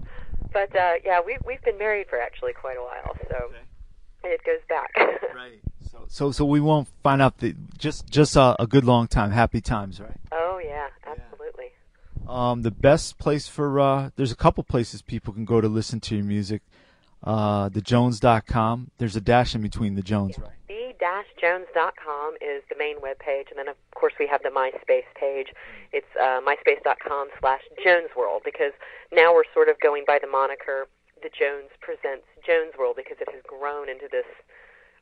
but 0.53 0.75
uh, 0.75 0.93
yeah, 1.05 1.19
we've 1.25 1.39
we've 1.45 1.61
been 1.63 1.77
married 1.77 2.07
for 2.09 2.19
actually 2.19 2.53
quite 2.53 2.77
a 2.77 2.81
while, 2.81 3.15
so 3.29 3.35
Okay. 3.49 4.35
it 4.35 4.41
goes 4.45 4.61
back. 4.69 4.91
Right. 5.35 5.61
So, 5.89 6.05
so, 6.07 6.31
so 6.31 6.45
we 6.45 6.59
won't 6.61 6.87
find 7.03 7.21
out 7.21 7.39
the 7.39 7.55
just 7.77 8.07
just 8.09 8.35
a, 8.35 8.55
a 8.61 8.67
good 8.67 8.85
long 8.85 9.07
time, 9.07 9.31
happy 9.31 9.59
times, 9.61 9.99
right? 9.99 10.17
oh 10.31 10.61
yeah, 10.63 10.87
absolutely. 11.05 11.71
Um, 12.27 12.61
the 12.61 12.71
best 12.71 13.17
place 13.17 13.47
for 13.47 13.79
uh, 13.79 14.09
there's 14.15 14.31
a 14.31 14.35
couple 14.35 14.63
places 14.63 15.01
people 15.01 15.33
can 15.33 15.43
go 15.45 15.59
to 15.59 15.67
listen 15.67 15.99
to 16.01 16.15
your 16.15 16.23
music. 16.25 16.61
Uh, 17.23 17.69
thejones.com. 17.69 18.91
There's 18.97 19.15
a 19.15 19.21
dash 19.21 19.53
in 19.55 19.61
between 19.61 19.95
the 19.95 20.01
Jones, 20.01 20.37
right? 20.39 20.49
The-jones.com 20.67 22.35
is 22.41 22.61
the 22.69 22.75
main 22.77 23.01
web 23.01 23.17
page, 23.17 23.47
and 23.49 23.57
then 23.57 23.67
of 23.67 23.75
course 23.95 24.13
we 24.19 24.27
have 24.27 24.43
the 24.43 24.49
MySpace 24.49 25.09
page. 25.19 25.47
It's 25.91 26.05
uh, 26.15 26.39
myspace.com 26.41 27.29
slash 27.39 27.61
Jones 27.83 28.09
World 28.15 28.43
because 28.45 28.71
now 29.11 29.33
we're 29.33 29.49
sort 29.51 29.67
of 29.67 29.79
going 29.79 30.03
by 30.05 30.19
the 30.21 30.27
moniker 30.27 30.87
The 31.23 31.29
Jones 31.29 31.69
Presents 31.79 32.27
Jones 32.45 32.73
World 32.77 32.95
because 32.97 33.17
it 33.19 33.27
has 33.31 33.41
grown 33.47 33.89
into 33.89 34.07
this 34.11 34.25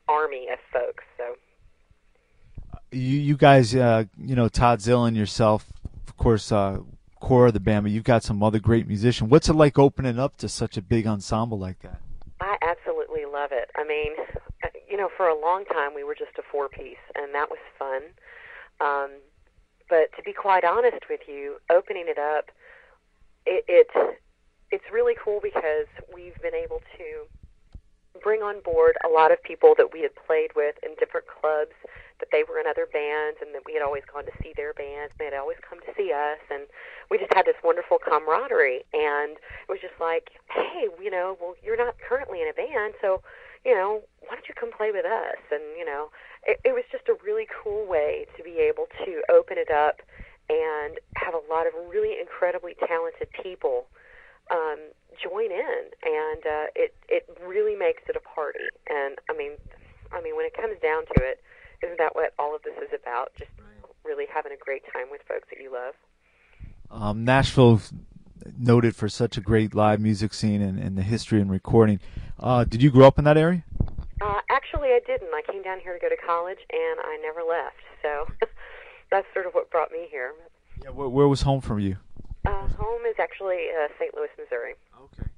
army 0.08 0.48
of 0.52 0.60
folks. 0.72 1.04
So 1.18 1.36
You 2.92 3.20
you 3.20 3.36
guys, 3.36 3.76
uh, 3.76 4.06
you 4.18 4.36
know 4.36 4.48
Todd 4.48 4.80
Zill 4.80 5.06
and 5.06 5.18
yourself, 5.18 5.66
of 6.08 6.16
course, 6.16 6.50
uh, 6.52 6.80
core 7.20 7.48
of 7.48 7.54
the 7.54 7.60
band, 7.60 7.84
but 7.84 7.92
you've 7.92 8.06
got 8.06 8.24
some 8.24 8.42
other 8.42 8.60
great 8.60 8.88
musicians. 8.88 9.30
What's 9.30 9.50
it 9.50 9.54
like 9.54 9.78
opening 9.78 10.18
up 10.18 10.38
to 10.38 10.48
such 10.48 10.78
a 10.78 10.82
big 10.82 11.06
ensemble 11.06 11.60
like 11.60 11.80
that? 11.80 12.00
Love 13.50 13.60
it. 13.62 13.70
I 13.76 13.84
mean, 13.84 14.14
you 14.90 14.98
know, 14.98 15.10
for 15.16 15.28
a 15.28 15.40
long 15.40 15.66
time 15.66 15.94
we 15.96 16.04
were 16.04 16.16
just 16.16 16.38
a 16.38 16.44
four 16.52 16.70
piece, 16.70 17.02
and 17.16 17.34
that 17.34 17.50
was 17.50 17.60
fun. 17.78 18.02
Um, 18.82 19.22
but 19.90 20.10
to 20.18 20.24
be 20.24 20.34
quite 20.34 20.64
honest 20.64 21.10
with 21.10 21.22
you, 21.28 21.58
opening 21.72 22.06
it 22.08 22.18
up, 22.18 22.46
it, 23.46 23.64
it 23.68 23.88
it's 24.72 24.86
really 24.94 25.16
cool 25.24 25.40
because 25.42 25.88
we've 26.14 26.38
been 26.42 26.54
able 26.54 26.80
to 26.98 27.26
bring 28.20 28.42
on 28.42 28.62
board 28.62 28.96
a 29.06 29.10
lot 29.10 29.32
of 29.32 29.42
people 29.44 29.74
that 29.78 29.94
we 29.94 30.02
had 30.02 30.12
played 30.16 30.52
with 30.56 30.76
in 30.84 30.96
different 31.00 31.28
clubs, 31.28 31.74
that 32.20 32.30
they 32.32 32.44
were 32.44 32.60
in 32.60 32.68
other 32.68 32.88
bands, 32.92 33.40
and 33.42 33.56
that 33.56 33.64
we 33.66 33.74
had 33.74 33.82
always 33.82 34.04
gone 34.12 34.26
to 34.26 34.36
see 34.44 34.54
their 34.56 34.74
bands. 34.74 35.14
They 35.18 35.26
had 35.26 35.34
always 35.34 35.58
come 35.68 35.80
to 35.82 35.92
see 35.96 36.12
us, 36.12 36.40
and 36.52 36.68
we 37.10 37.18
just 37.18 37.34
had 37.34 37.46
this 37.46 37.58
wonderful 37.64 37.98
camaraderie. 37.98 38.84
And 38.94 39.40
it 39.40 39.70
was 39.70 39.80
just 39.82 39.96
like, 40.00 40.32
hey, 40.52 40.88
you 41.02 41.12
know, 41.12 41.38
well, 41.40 41.56
you're 41.64 41.80
not 41.80 41.96
currently 42.00 42.42
in 42.42 42.50
a 42.50 42.54
band, 42.54 42.94
so 43.02 43.22
you 43.66 43.76
know, 43.76 44.02
why 44.22 44.36
don't 44.36 44.48
you 44.48 44.56
come 44.56 44.72
play 44.72 44.92
with 44.92 45.06
us? 45.06 45.40
And 45.52 45.64
you 45.78 45.86
know, 45.86 46.10
it, 46.46 46.60
it 46.64 46.74
was 46.74 46.84
just 46.92 47.08
a 47.08 47.16
really 47.24 47.48
cool 47.64 47.88
way 47.88 48.26
to 48.38 48.44
be 48.44 48.60
able 48.60 48.88
to 49.06 49.22
open 49.30 49.58
it 49.58 49.72
up 49.72 50.02
and 50.50 50.98
have 51.16 51.34
a 51.34 51.44
lot 51.50 51.68
of 51.68 51.74
really 51.90 52.20
incredibly 52.20 52.74
talented 52.88 53.30
people 53.44 53.86
um, 54.50 54.80
join 55.22 55.52
in, 55.52 55.82
and 56.04 56.42
uh, 56.46 56.68
it 56.76 56.96
it 57.08 57.30
really 57.46 57.76
makes 57.76 58.04
it 58.08 58.16
a 58.16 58.22
party. 58.22 58.60
And 58.90 59.18
I 59.30 59.34
mean, 59.34 59.54
I 60.12 60.22
mean, 60.22 60.36
when 60.36 60.46
it 60.46 60.54
comes 60.54 60.78
down 60.82 61.06
to 61.06 61.24
it, 61.24 61.42
isn't 61.84 61.98
that 61.98 62.16
what 62.16 62.34
all 62.40 62.56
of 62.56 62.62
this 62.64 62.76
is 62.78 62.90
about? 62.94 63.32
Just 63.38 63.52
really 64.04 64.26
having 64.34 64.52
a 64.52 64.58
great 64.58 64.84
time 64.92 65.08
with 65.12 65.22
folks 65.28 65.48
that 65.50 65.62
you 65.62 65.72
love. 65.72 65.94
Um, 66.90 67.24
Nashville, 67.24 67.82
noted 68.58 68.96
for 68.96 69.10
such 69.10 69.38
a 69.38 69.42
great 69.42 69.76
live 69.76 70.00
music 70.00 70.34
scene 70.34 70.62
and, 70.62 70.80
and 70.80 70.98
the 70.98 71.04
history 71.04 71.42
and 71.42 71.52
recording. 71.52 72.00
Uh, 72.40 72.64
did 72.64 72.82
you 72.82 72.90
grow 72.90 73.08
up 73.08 73.20
in 73.20 73.26
that 73.26 73.38
area? 73.38 73.64
Uh, 74.22 74.40
actually, 74.50 74.90
I 74.90 75.00
didn't. 75.06 75.30
I 75.34 75.42
came 75.50 75.64
down 75.64 75.80
here 75.80 75.94
to 75.94 76.00
go 76.00 76.10
to 76.10 76.18
college, 76.18 76.60
and 76.72 77.00
I 77.00 77.18
never 77.22 77.42
left. 77.42 77.78
So 78.02 78.28
that's 79.12 79.28
sort 79.34 79.46
of 79.46 79.54
what 79.54 79.70
brought 79.70 79.92
me 79.92 80.08
here. 80.10 80.34
Yeah. 80.84 80.90
Where, 80.90 81.10
where 81.10 81.28
was 81.28 81.42
home 81.42 81.62
from 81.62 81.80
you? 81.80 81.98
Uh, 82.46 82.68
home 82.78 83.02
is 83.06 83.16
actually 83.20 83.68
uh, 83.70 83.88
St. 84.00 84.14
Louis, 84.16 84.30
Missouri. 84.38 84.76
Okay. 85.02 85.30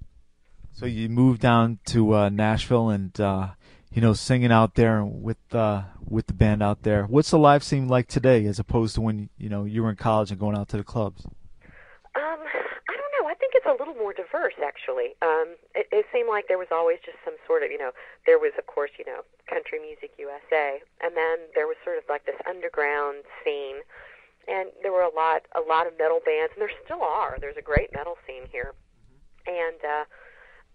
So 0.74 0.86
you 0.86 1.10
moved 1.10 1.42
down 1.42 1.80
to 1.88 2.16
uh, 2.16 2.30
Nashville 2.30 2.90
and 2.90 3.20
uh, 3.20 3.50
you 3.92 4.02
know 4.02 4.14
singing 4.14 4.52
out 4.52 4.76
there 4.76 5.04
with 5.04 5.38
uh, 5.54 5.84
with 6.08 6.28
the 6.28 6.34
band 6.34 6.64
out 6.64 6.84
there. 6.84 7.06
What's 7.06 7.32
the 7.32 7.38
live 7.38 7.64
scene 7.64 7.88
like 7.88 8.08
today, 8.08 8.46
as 8.46 8.60
opposed 8.60 8.96
to 8.96 9.02
when 9.02 9.30
you 9.38 9.50
know 9.50 9.66
you 9.66 9.84
were 9.84 9.90
in 9.90 9.96
college 9.96 10.32
and 10.32 10.40
going 10.40 10.58
out 10.58 10.70
to 10.70 10.78
the 10.78 10.84
clubs? 10.84 11.26
Um, 11.26 12.40
I 12.44 12.94
don't 12.96 13.14
know. 13.20 13.30
I'd 13.30 13.40
think 13.40 13.54
it's 13.56 13.66
a 13.66 13.76
little 13.80 13.96
more 13.96 14.14
diverse, 14.14 14.56
actually. 14.64 15.16
Um, 15.22 15.56
it, 15.76 15.88
it 15.92 16.06
seemed 16.12 16.28
like 16.28 16.48
there 16.48 16.58
was 16.58 16.72
always 16.72 17.00
just 17.06 17.18
some 17.24 17.36
sort 17.48 17.64
of, 17.64 17.72
you 17.72 17.78
know, 17.78 17.92
there 18.26 18.38
was, 18.38 18.52
of 18.58 18.68
course, 18.68 18.92
you 19.00 19.06
know, 19.06 19.22
Country 19.48 19.80
Music 19.80 20.12
USA, 20.20 20.82
and 21.02 21.16
then 21.16 21.40
there 21.56 21.68
was 21.68 21.78
sort 21.84 21.98
of 21.98 22.04
like 22.10 22.26
this 22.26 22.36
underground 22.48 23.24
scene, 23.44 23.80
and 24.48 24.70
there 24.82 24.92
were 24.92 25.04
a 25.04 25.14
lot, 25.14 25.44
a 25.56 25.62
lot 25.62 25.88
of 25.88 25.94
metal 25.98 26.20
bands, 26.26 26.54
and 26.56 26.62
there 26.62 26.72
still 26.86 27.02
are. 27.02 27.38
There's 27.40 27.58
a 27.58 27.62
great 27.62 27.94
metal 27.94 28.18
scene 28.26 28.50
here, 28.52 28.74
and 29.46 29.80
uh, 29.82 30.06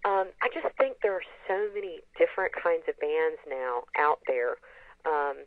um, 0.07 0.27
I 0.41 0.47
just 0.53 0.67
think 0.77 0.97
there 1.01 1.13
are 1.13 1.27
so 1.47 1.69
many 1.73 1.99
different 2.17 2.53
kinds 2.53 2.83
of 2.87 2.99
bands 2.99 3.39
now 3.47 3.83
out 3.97 4.19
there. 4.27 4.57
Um, 5.05 5.43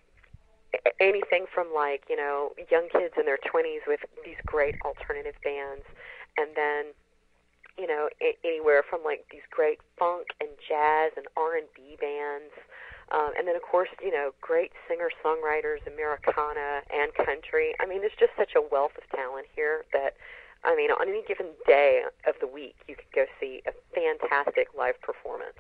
anything 1.00 1.46
from 1.52 1.72
like 1.74 2.04
you 2.08 2.16
know 2.16 2.52
young 2.70 2.88
kids 2.92 3.14
in 3.18 3.26
their 3.26 3.38
20s 3.38 3.82
with 3.86 4.00
these 4.24 4.38
great 4.46 4.76
alternative 4.84 5.34
bands 5.42 5.82
and 6.36 6.54
then 6.54 6.94
you 7.76 7.86
know 7.86 8.08
anywhere 8.44 8.84
from 8.88 9.00
like 9.04 9.26
these 9.30 9.44
great 9.50 9.78
funk 9.98 10.28
and 10.40 10.50
jazz 10.68 11.12
and 11.16 11.26
R&B 11.36 11.96
bands 12.00 12.54
um, 13.10 13.32
and 13.36 13.46
then 13.46 13.56
of 13.56 13.62
course 13.62 13.88
you 14.02 14.10
know 14.10 14.32
great 14.40 14.72
singer 14.88 15.10
songwriters 15.24 15.86
Americana 15.86 16.82
and 16.92 17.14
country 17.14 17.74
I 17.80 17.86
mean 17.86 18.00
there's 18.00 18.18
just 18.18 18.32
such 18.36 18.52
a 18.56 18.62
wealth 18.70 18.92
of 18.96 19.08
talent 19.16 19.46
here 19.54 19.84
that 19.92 20.16
I 20.64 20.74
mean 20.76 20.90
on 20.90 21.08
any 21.08 21.22
given 21.26 21.48
day 21.66 22.02
of 22.26 22.34
the 22.40 22.46
week 22.46 22.76
you 22.88 22.96
could 22.96 23.12
go 23.14 23.24
see 23.38 23.62
a 23.66 23.72
fantastic 23.94 24.68
live 24.76 25.00
performance 25.00 25.58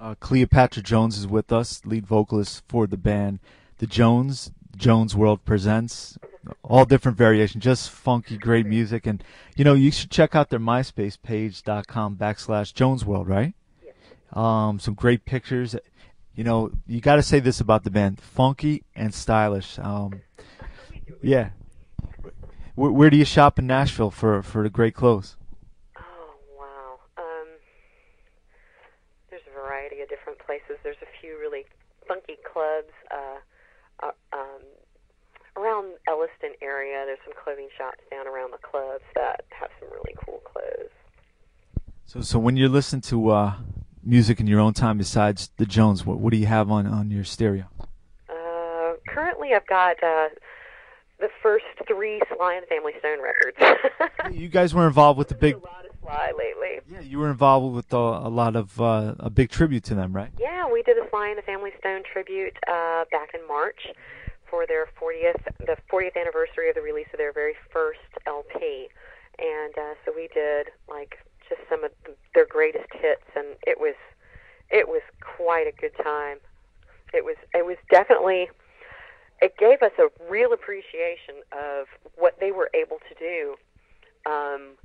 uh, 0.00 0.16
Cleopatra 0.18 0.82
Jones 0.82 1.16
is 1.16 1.28
with 1.28 1.52
us, 1.52 1.80
lead 1.84 2.08
vocalist 2.08 2.64
for 2.68 2.88
the 2.88 2.96
band 2.96 3.38
The 3.78 3.86
Jones. 3.86 4.50
Jones 4.76 5.14
World 5.14 5.44
presents 5.44 6.18
all 6.62 6.84
different 6.84 7.16
variations, 7.16 7.62
just 7.62 7.90
funky, 7.90 8.36
great 8.36 8.66
music. 8.66 9.06
And, 9.06 9.22
you 9.56 9.64
know, 9.64 9.74
you 9.74 9.90
should 9.90 10.10
check 10.10 10.34
out 10.34 10.50
their 10.50 10.58
MySpace 10.58 11.16
page.com 11.22 12.16
backslash 12.16 12.74
Jones 12.74 13.04
World, 13.04 13.28
right? 13.28 13.54
Yes. 13.84 13.94
Um, 14.32 14.80
some 14.80 14.94
great 14.94 15.24
pictures. 15.24 15.76
You 16.34 16.44
know, 16.44 16.70
you 16.86 17.00
got 17.00 17.16
to 17.16 17.22
say 17.22 17.40
this 17.40 17.60
about 17.60 17.84
the 17.84 17.90
band 17.90 18.20
funky 18.20 18.84
and 18.94 19.12
stylish. 19.14 19.78
Um, 19.78 20.22
yeah. 21.20 21.50
Where, 22.74 22.90
where 22.90 23.10
do 23.10 23.16
you 23.16 23.24
shop 23.24 23.58
in 23.58 23.66
Nashville 23.66 24.10
for, 24.10 24.42
for 24.42 24.62
the 24.62 24.70
great 24.70 24.94
clothes? 24.94 25.36
Oh 25.98 26.34
wow. 26.58 26.98
Um, 27.18 27.48
there's 29.28 29.42
a 29.50 29.54
variety 29.54 30.00
of 30.00 30.08
different 30.08 30.38
places. 30.38 30.78
There's 30.82 30.96
a 31.02 31.20
few 31.20 31.38
really 31.38 31.66
funky 32.08 32.36
clubs 32.50 32.92
uh, 33.10 34.06
uh, 34.06 34.12
um, 34.32 34.62
around 35.56 35.92
Elliston 36.08 36.52
area. 36.62 37.04
There's 37.04 37.18
some 37.24 37.34
clothing 37.44 37.68
shops 37.76 38.00
down 38.10 38.26
around 38.26 38.52
the 38.52 38.58
clubs 38.66 39.04
that 39.14 39.44
have 39.50 39.68
some 39.78 39.90
really 39.90 40.14
cool 40.24 40.40
clothes. 40.44 40.90
So, 42.06 42.22
so 42.22 42.38
when 42.38 42.56
you're 42.56 42.70
listening 42.70 43.02
to 43.02 43.30
uh, 43.30 43.54
music 44.04 44.40
in 44.40 44.46
your 44.46 44.60
own 44.60 44.72
time 44.74 44.98
besides 44.98 45.50
the 45.56 45.66
Jones, 45.66 46.04
what, 46.04 46.18
what 46.18 46.30
do 46.32 46.36
you 46.36 46.46
have 46.46 46.70
on, 46.70 46.86
on 46.86 47.10
your 47.10 47.24
stereo? 47.24 47.64
Uh, 48.28 48.94
currently, 49.08 49.50
I've 49.54 49.66
got 49.66 50.02
uh, 50.02 50.28
the 51.20 51.28
first 51.42 51.64
three 51.86 52.20
Sly 52.36 52.54
and 52.54 52.62
the 52.64 52.66
Family 52.68 52.92
Stone 52.98 53.18
records. 53.22 53.58
You 54.32 54.48
guys 54.48 54.72
were 54.72 54.86
involved 54.86 55.18
with 55.18 55.28
the 55.28 55.34
big. 55.34 55.56
a 55.56 55.58
lot 55.58 55.84
of 55.84 55.96
Sly 56.00 56.32
lately. 56.38 56.80
Yeah, 56.90 57.00
you 57.00 57.18
were 57.18 57.30
involved 57.30 57.74
with 57.74 57.92
a, 57.92 57.96
a 57.96 58.30
lot 58.30 58.56
of 58.56 58.80
uh, 58.80 59.14
a 59.18 59.30
big 59.30 59.50
tribute 59.50 59.84
to 59.84 59.94
them, 59.94 60.14
right? 60.14 60.30
Yeah, 60.38 60.70
we 60.72 60.82
did 60.82 60.96
a 60.96 61.08
Sly 61.10 61.28
and 61.28 61.38
the 61.38 61.42
Family 61.42 61.70
Stone 61.80 62.02
tribute 62.10 62.56
uh, 62.68 63.04
back 63.10 63.30
in 63.34 63.46
March 63.48 63.80
for 64.48 64.66
their 64.66 64.86
40th, 65.00 65.42
the 65.60 65.76
40th 65.92 66.16
anniversary 66.16 66.68
of 66.68 66.74
the 66.76 66.82
release 66.82 67.08
of 67.12 67.18
their 67.18 67.32
very 67.32 67.54
first 67.72 67.98
LP, 68.26 68.88
and 69.38 69.74
uh, 69.76 69.94
so 70.04 70.12
we 70.14 70.28
did 70.34 70.68
like 70.88 71.16
just 71.48 71.60
some 71.68 71.84
of 71.84 71.90
their 72.34 72.46
greatest 72.46 72.88
hits, 72.92 73.24
and 73.36 73.56
it 73.66 73.78
was 73.80 73.94
it 74.70 74.88
was 74.88 75.02
quite 75.20 75.66
a 75.66 75.72
good 75.80 75.92
time. 76.02 76.38
It 77.12 77.24
was 77.24 77.36
it 77.54 77.66
was 77.66 77.76
definitely 77.90 78.48
it 79.40 79.58
gave 79.58 79.82
us 79.82 79.92
a 79.98 80.08
real 80.30 80.52
appreciation 80.52 81.42
of 81.50 81.86
what 82.16 82.38
they 82.38 82.52
were 82.52 82.70
able 82.74 82.98
to 83.08 83.14
do. 83.18 83.56
Um, 84.24 84.78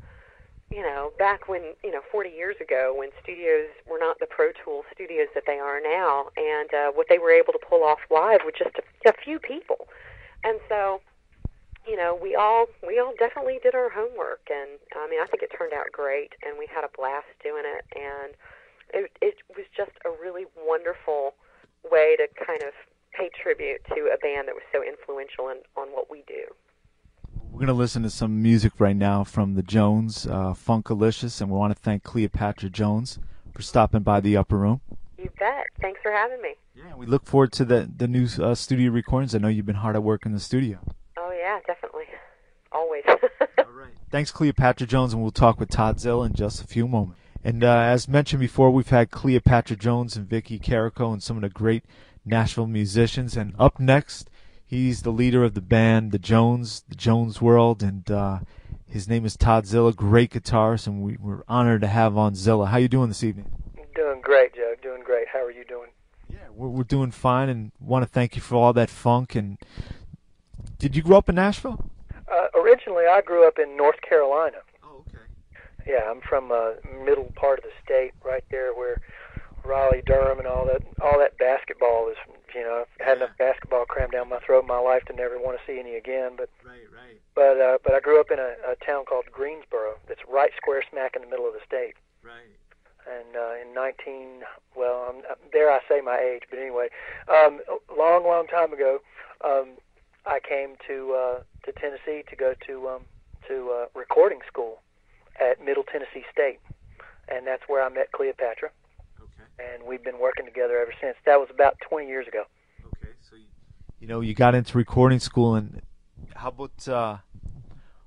you 0.71 0.81
know, 0.81 1.11
back 1.17 1.47
when, 1.47 1.73
you 1.83 1.91
know, 1.91 2.01
40 2.11 2.29
years 2.29 2.55
ago 2.59 2.93
when 2.97 3.09
studios 3.23 3.69
were 3.89 3.99
not 3.99 4.19
the 4.19 4.25
Pro 4.25 4.51
Tools 4.51 4.83
studios 4.93 5.27
that 5.33 5.43
they 5.47 5.59
are 5.59 5.79
now, 5.79 6.27
and 6.35 6.73
uh, 6.73 6.91
what 6.91 7.07
they 7.09 7.19
were 7.19 7.31
able 7.31 7.53
to 7.53 7.59
pull 7.59 7.83
off 7.83 7.99
live 8.11 8.41
with 8.43 8.55
just 8.57 8.75
a, 8.75 9.09
a 9.09 9.13
few 9.23 9.39
people. 9.39 9.87
And 10.43 10.59
so, 10.67 11.01
you 11.87 11.95
know, 11.95 12.17
we 12.21 12.35
all 12.35 12.65
we 12.85 12.99
all 12.99 13.13
definitely 13.17 13.59
did 13.63 13.73
our 13.73 13.89
homework, 13.89 14.41
and 14.51 14.79
I 14.95 15.09
mean, 15.09 15.21
I 15.21 15.25
think 15.25 15.41
it 15.43 15.51
turned 15.57 15.73
out 15.73 15.91
great, 15.91 16.33
and 16.45 16.57
we 16.57 16.67
had 16.73 16.83
a 16.83 16.89
blast 16.95 17.27
doing 17.41 17.63
it, 17.65 17.85
and 17.95 18.33
it 18.93 19.11
it 19.21 19.35
was 19.55 19.65
just 19.75 19.91
a 20.05 20.09
really 20.09 20.45
wonderful 20.65 21.33
way 21.89 22.17
to 22.17 22.27
kind 22.45 22.61
of 22.63 22.73
pay 23.13 23.29
tribute 23.41 23.81
to 23.95 24.11
a 24.13 24.17
band 24.17 24.47
that 24.47 24.55
was 24.55 24.63
so 24.71 24.83
influential 24.83 25.49
in, 25.49 25.57
on 25.75 25.87
what 25.89 26.11
we 26.11 26.23
do. 26.27 26.43
We're 27.49 27.59
going 27.59 27.67
to 27.67 27.73
listen 27.73 28.03
to 28.03 28.09
some 28.09 28.43
music 28.43 28.73
right 28.79 28.95
now 28.95 29.23
from 29.23 29.55
the 29.55 29.63
Jones, 29.63 30.27
uh, 30.27 30.53
Funkalicious, 30.53 31.41
and 31.41 31.49
we 31.49 31.57
want 31.57 31.75
to 31.75 31.81
thank 31.81 32.03
Cleopatra 32.03 32.69
Jones 32.69 33.17
for 33.51 33.61
stopping 33.61 34.01
by 34.01 34.19
the 34.19 34.37
Upper 34.37 34.57
Room. 34.57 34.81
You 35.17 35.31
bet. 35.39 35.65
Thanks 35.81 35.99
for 36.03 36.11
having 36.11 36.41
me. 36.41 36.55
Yeah, 36.75 36.95
we 36.95 37.07
look 37.07 37.25
forward 37.25 37.51
to 37.53 37.65
the 37.65 37.89
the 37.95 38.07
new 38.07 38.27
uh, 38.39 38.53
studio 38.53 38.91
recordings. 38.91 39.33
I 39.33 39.39
know 39.39 39.47
you've 39.47 39.65
been 39.65 39.75
hard 39.75 39.95
at 39.95 40.03
work 40.03 40.25
in 40.25 40.33
the 40.33 40.39
studio. 40.39 40.79
Yeah, 41.47 41.59
definitely. 41.65 42.03
Always. 42.73 43.03
All 43.07 43.71
right. 43.71 43.93
Thanks, 44.11 44.31
Cleopatra 44.31 44.85
Jones, 44.85 45.13
and 45.13 45.21
we'll 45.21 45.31
talk 45.31 45.61
with 45.61 45.69
Todd 45.69 45.95
Zill 45.95 46.25
in 46.25 46.33
just 46.33 46.61
a 46.61 46.67
few 46.67 46.89
moments. 46.89 47.21
And 47.41 47.63
uh, 47.63 47.77
as 47.77 48.09
mentioned 48.09 48.41
before, 48.41 48.69
we've 48.69 48.89
had 48.89 49.11
Cleopatra 49.11 49.77
Jones 49.77 50.17
and 50.17 50.27
Vicky 50.27 50.59
Carrico 50.59 51.13
and 51.13 51.23
some 51.23 51.37
of 51.37 51.43
the 51.43 51.49
great 51.49 51.85
Nashville 52.25 52.67
musicians. 52.67 53.37
And 53.37 53.55
up 53.57 53.79
next, 53.79 54.29
he's 54.65 55.03
the 55.03 55.09
leader 55.09 55.45
of 55.45 55.53
the 55.53 55.61
band, 55.61 56.11
the 56.11 56.19
Jones, 56.19 56.83
the 56.89 56.95
Jones 56.95 57.41
World, 57.41 57.81
and 57.81 58.11
uh, 58.11 58.39
his 58.85 59.07
name 59.07 59.25
is 59.25 59.37
Todd 59.37 59.65
Zilla, 59.65 59.93
great 59.93 60.31
guitarist, 60.31 60.85
and 60.85 61.01
we, 61.01 61.15
we're 61.15 61.43
honored 61.47 61.79
to 61.79 61.87
have 61.87 62.17
on 62.17 62.35
Zilla. 62.35 62.65
How 62.65 62.77
you 62.77 62.89
doing 62.89 63.07
this 63.07 63.23
evening? 63.23 63.49
Doing 63.95 64.19
great, 64.19 64.53
Joe. 64.53 64.75
Doing 64.83 65.01
great. 65.01 65.29
How 65.31 65.45
are 65.45 65.51
you 65.51 65.63
doing? 65.63 65.91
Yeah, 66.27 66.49
we're, 66.53 66.67
we're 66.67 66.83
doing 66.83 67.11
fine, 67.11 67.47
and 67.47 67.71
want 67.79 68.03
to 68.03 68.11
thank 68.11 68.35
you 68.35 68.41
for 68.41 68.55
all 68.55 68.73
that 68.73 68.89
funk. 68.89 69.33
And 69.33 69.57
did 70.79 70.95
you 70.95 71.01
grow 71.01 71.17
up 71.17 71.29
in 71.29 71.35
Nashville? 71.35 71.89
Uh, 72.31 72.47
originally, 72.55 73.05
I 73.05 73.21
grew 73.21 73.47
up 73.47 73.57
in 73.57 73.77
North 73.77 74.01
Carolina. 74.01 74.57
Oh, 74.83 75.03
okay. 75.07 75.23
Yeah, 75.91 76.09
I'm 76.09 76.21
from 76.21 76.51
uh, 76.51 76.71
middle 77.05 77.31
part 77.35 77.59
of 77.59 77.63
the 77.63 77.71
state, 77.83 78.11
right 78.23 78.43
there 78.51 78.73
where 78.73 79.01
Raleigh, 79.63 80.03
Durham, 80.05 80.37
and 80.39 80.47
all 80.47 80.65
that 80.65 80.81
all 81.01 81.17
that 81.19 81.37
basketball 81.37 82.09
is. 82.09 82.17
You 82.55 82.61
know, 82.63 82.85
I've 82.99 83.05
had 83.05 83.17
enough 83.17 83.37
basketball 83.37 83.85
crammed 83.85 84.13
down 84.13 84.29
my 84.29 84.39
throat 84.39 84.61
in 84.61 84.67
my 84.67 84.79
life 84.79 85.03
to 85.05 85.13
never 85.13 85.37
want 85.37 85.57
to 85.59 85.63
see 85.71 85.79
any 85.79 85.95
again. 85.95 86.31
But 86.37 86.49
Right, 86.65 86.87
right, 86.93 87.19
but 87.35 87.59
uh, 87.61 87.77
but 87.83 87.93
I 87.93 87.99
grew 87.99 88.19
up 88.19 88.31
in 88.31 88.39
a, 88.39 88.55
a 88.67 88.75
town 88.85 89.05
called 89.05 89.25
Greensboro. 89.31 89.95
That's 90.07 90.21
right 90.27 90.51
square 90.57 90.83
smack 90.89 91.15
in 91.15 91.21
the 91.21 91.27
middle 91.29 91.47
of 91.47 91.53
the 91.53 91.59
state. 91.65 91.93
right. 92.23 92.51
and 93.07 93.35
uh, 93.35 93.61
in 93.61 93.73
19 93.73 94.43
well 94.75 95.05
um, 95.09 95.21
dare 95.51 95.71
I 95.71 95.79
say 95.87 96.01
my 96.01 96.17
age 96.19 96.43
but 96.49 96.59
anyway 96.59 96.87
um, 97.29 97.61
a 97.67 97.95
long 97.97 98.25
long 98.25 98.47
time 98.47 98.73
ago 98.73 98.99
um, 99.45 99.77
I 100.27 100.39
came 100.39 100.75
to 100.87 101.13
uh, 101.13 101.39
to 101.65 101.71
Tennessee 101.79 102.23
to 102.29 102.35
go 102.35 102.53
to 102.67 102.87
um, 102.89 103.01
to 103.47 103.71
uh, 103.71 103.85
recording 103.97 104.39
school 104.47 104.79
at 105.39 105.63
Middle 105.63 105.83
Tennessee 105.83 106.25
State 106.31 106.59
and 107.29 107.45
that's 107.45 107.63
where 107.67 107.83
I 107.83 107.89
met 107.89 108.11
Cleopatra 108.11 108.69
Okay. 109.19 109.73
and 109.73 109.83
we've 109.87 110.03
been 110.03 110.19
working 110.19 110.45
together 110.45 110.79
ever 110.79 110.93
since 111.01 111.15
that 111.25 111.39
was 111.39 111.49
about 111.51 111.77
20 111.87 112.07
years 112.07 112.27
ago 112.27 112.43
Okay, 112.85 113.13
so 113.29 113.35
you, 113.35 113.45
you 113.99 114.07
know 114.07 114.21
you 114.21 114.33
got 114.33 114.55
into 114.55 114.77
recording 114.77 115.19
school, 115.19 115.55
and 115.55 115.81
how 116.35 116.49
about 116.49 116.87
uh, 116.87 117.17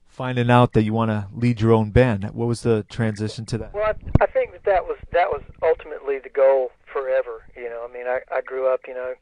finding 0.07 0.50
out 0.50 0.73
that 0.73 0.83
you 0.83 0.93
want 0.93 1.11
to 1.11 1.27
lead 1.35 1.61
your 1.61 1.73
own 1.73 1.91
band? 1.91 2.25
What 2.33 2.47
was 2.49 2.62
the 2.62 2.85
transition 2.89 3.47
to 3.47 3.59
that? 3.59 3.75
Well, 3.75 3.85
I, 3.85 4.25
I 4.25 4.27
think 4.27 4.53
that 4.53 4.65
that 4.65 4.85
was 4.85 4.99
that 5.12 5.29
was 5.31 5.43
ultimately 5.62 6.19
the 6.19 6.29
goal 6.29 6.71
forever. 6.93 7.43
You 7.57 7.69
know, 7.69 7.87
I 7.89 7.93
mean, 7.93 8.07
I, 8.07 8.21
I 8.35 8.41
grew 8.41 8.73
up, 8.73 8.81
you 8.89 8.95
know, 8.95 9.15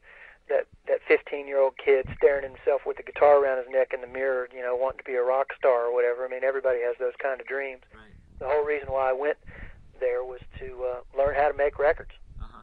that 0.49 0.65
that 0.87 0.99
15 1.07 1.47
year 1.47 1.59
old 1.61 1.77
kid 1.77 2.05
staring 2.17 2.43
at 2.45 2.51
himself 2.51 2.81
with 2.85 2.99
a 2.99 3.03
guitar 3.03 3.37
around 3.41 3.57
his 3.63 3.69
neck 3.71 3.93
in 3.93 4.01
the 4.01 4.07
mirror, 4.07 4.49
you 4.53 4.61
know, 4.61 4.75
wanting 4.75 4.99
to 4.99 5.03
be 5.03 5.15
a 5.15 5.23
rock 5.23 5.53
star 5.57 5.85
or 5.87 5.93
whatever. 5.93 6.25
I 6.25 6.29
mean, 6.29 6.43
everybody 6.43 6.79
has 6.81 6.95
those 6.99 7.13
kind 7.21 7.39
of 7.39 7.47
dreams. 7.47 7.81
Right. 7.93 8.11
The 8.39 8.47
whole 8.47 8.65
reason 8.65 8.89
why 8.91 9.09
I 9.09 9.13
went 9.13 9.37
there 9.99 10.23
was 10.23 10.39
to 10.59 10.67
uh, 10.85 10.99
learn 11.17 11.35
how 11.35 11.47
to 11.51 11.57
make 11.57 11.77
records, 11.77 12.11
Uh-huh. 12.41 12.61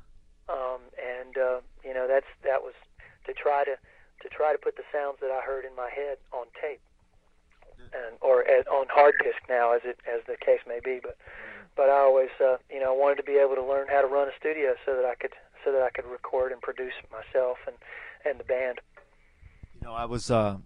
um, 0.52 0.80
and 0.98 1.36
uh, 1.38 1.60
you 1.84 1.94
know, 1.94 2.06
that's 2.08 2.26
that 2.44 2.62
was 2.62 2.74
to 3.26 3.32
try 3.32 3.64
to 3.64 3.76
to 4.22 4.28
try 4.30 4.52
to 4.52 4.58
put 4.58 4.76
the 4.76 4.84
sounds 4.92 5.18
that 5.20 5.30
I 5.30 5.40
heard 5.44 5.64
in 5.64 5.74
my 5.76 5.90
head 5.90 6.18
on 6.32 6.46
tape. 6.60 6.80
And, 7.92 8.16
or 8.20 8.42
as, 8.48 8.66
on 8.66 8.86
hard 8.90 9.14
disk 9.22 9.38
now, 9.48 9.72
as 9.72 9.82
it 9.84 9.98
as 10.08 10.24
the 10.26 10.36
case 10.36 10.60
may 10.66 10.80
be, 10.82 10.98
but 11.00 11.16
but 11.76 11.88
I 11.90 12.00
always, 12.00 12.32
uh, 12.40 12.56
you 12.72 12.80
know, 12.80 12.94
wanted 12.94 13.16
to 13.16 13.22
be 13.22 13.36
able 13.36 13.54
to 13.54 13.62
learn 13.62 13.86
how 13.88 14.00
to 14.00 14.08
run 14.08 14.28
a 14.28 14.32
studio 14.40 14.74
so 14.84 14.96
that 14.96 15.04
I 15.04 15.14
could 15.14 15.34
so 15.66 15.72
that 15.72 15.82
I 15.82 15.90
could 15.90 16.06
record 16.06 16.52
and 16.52 16.62
produce 16.62 16.94
myself 17.10 17.58
and 17.66 17.76
and 18.24 18.40
the 18.40 18.44
band. 18.44 18.80
You 19.74 19.88
know, 19.88 19.92
I 19.92 20.04
was 20.06 20.30
uh, 20.30 20.58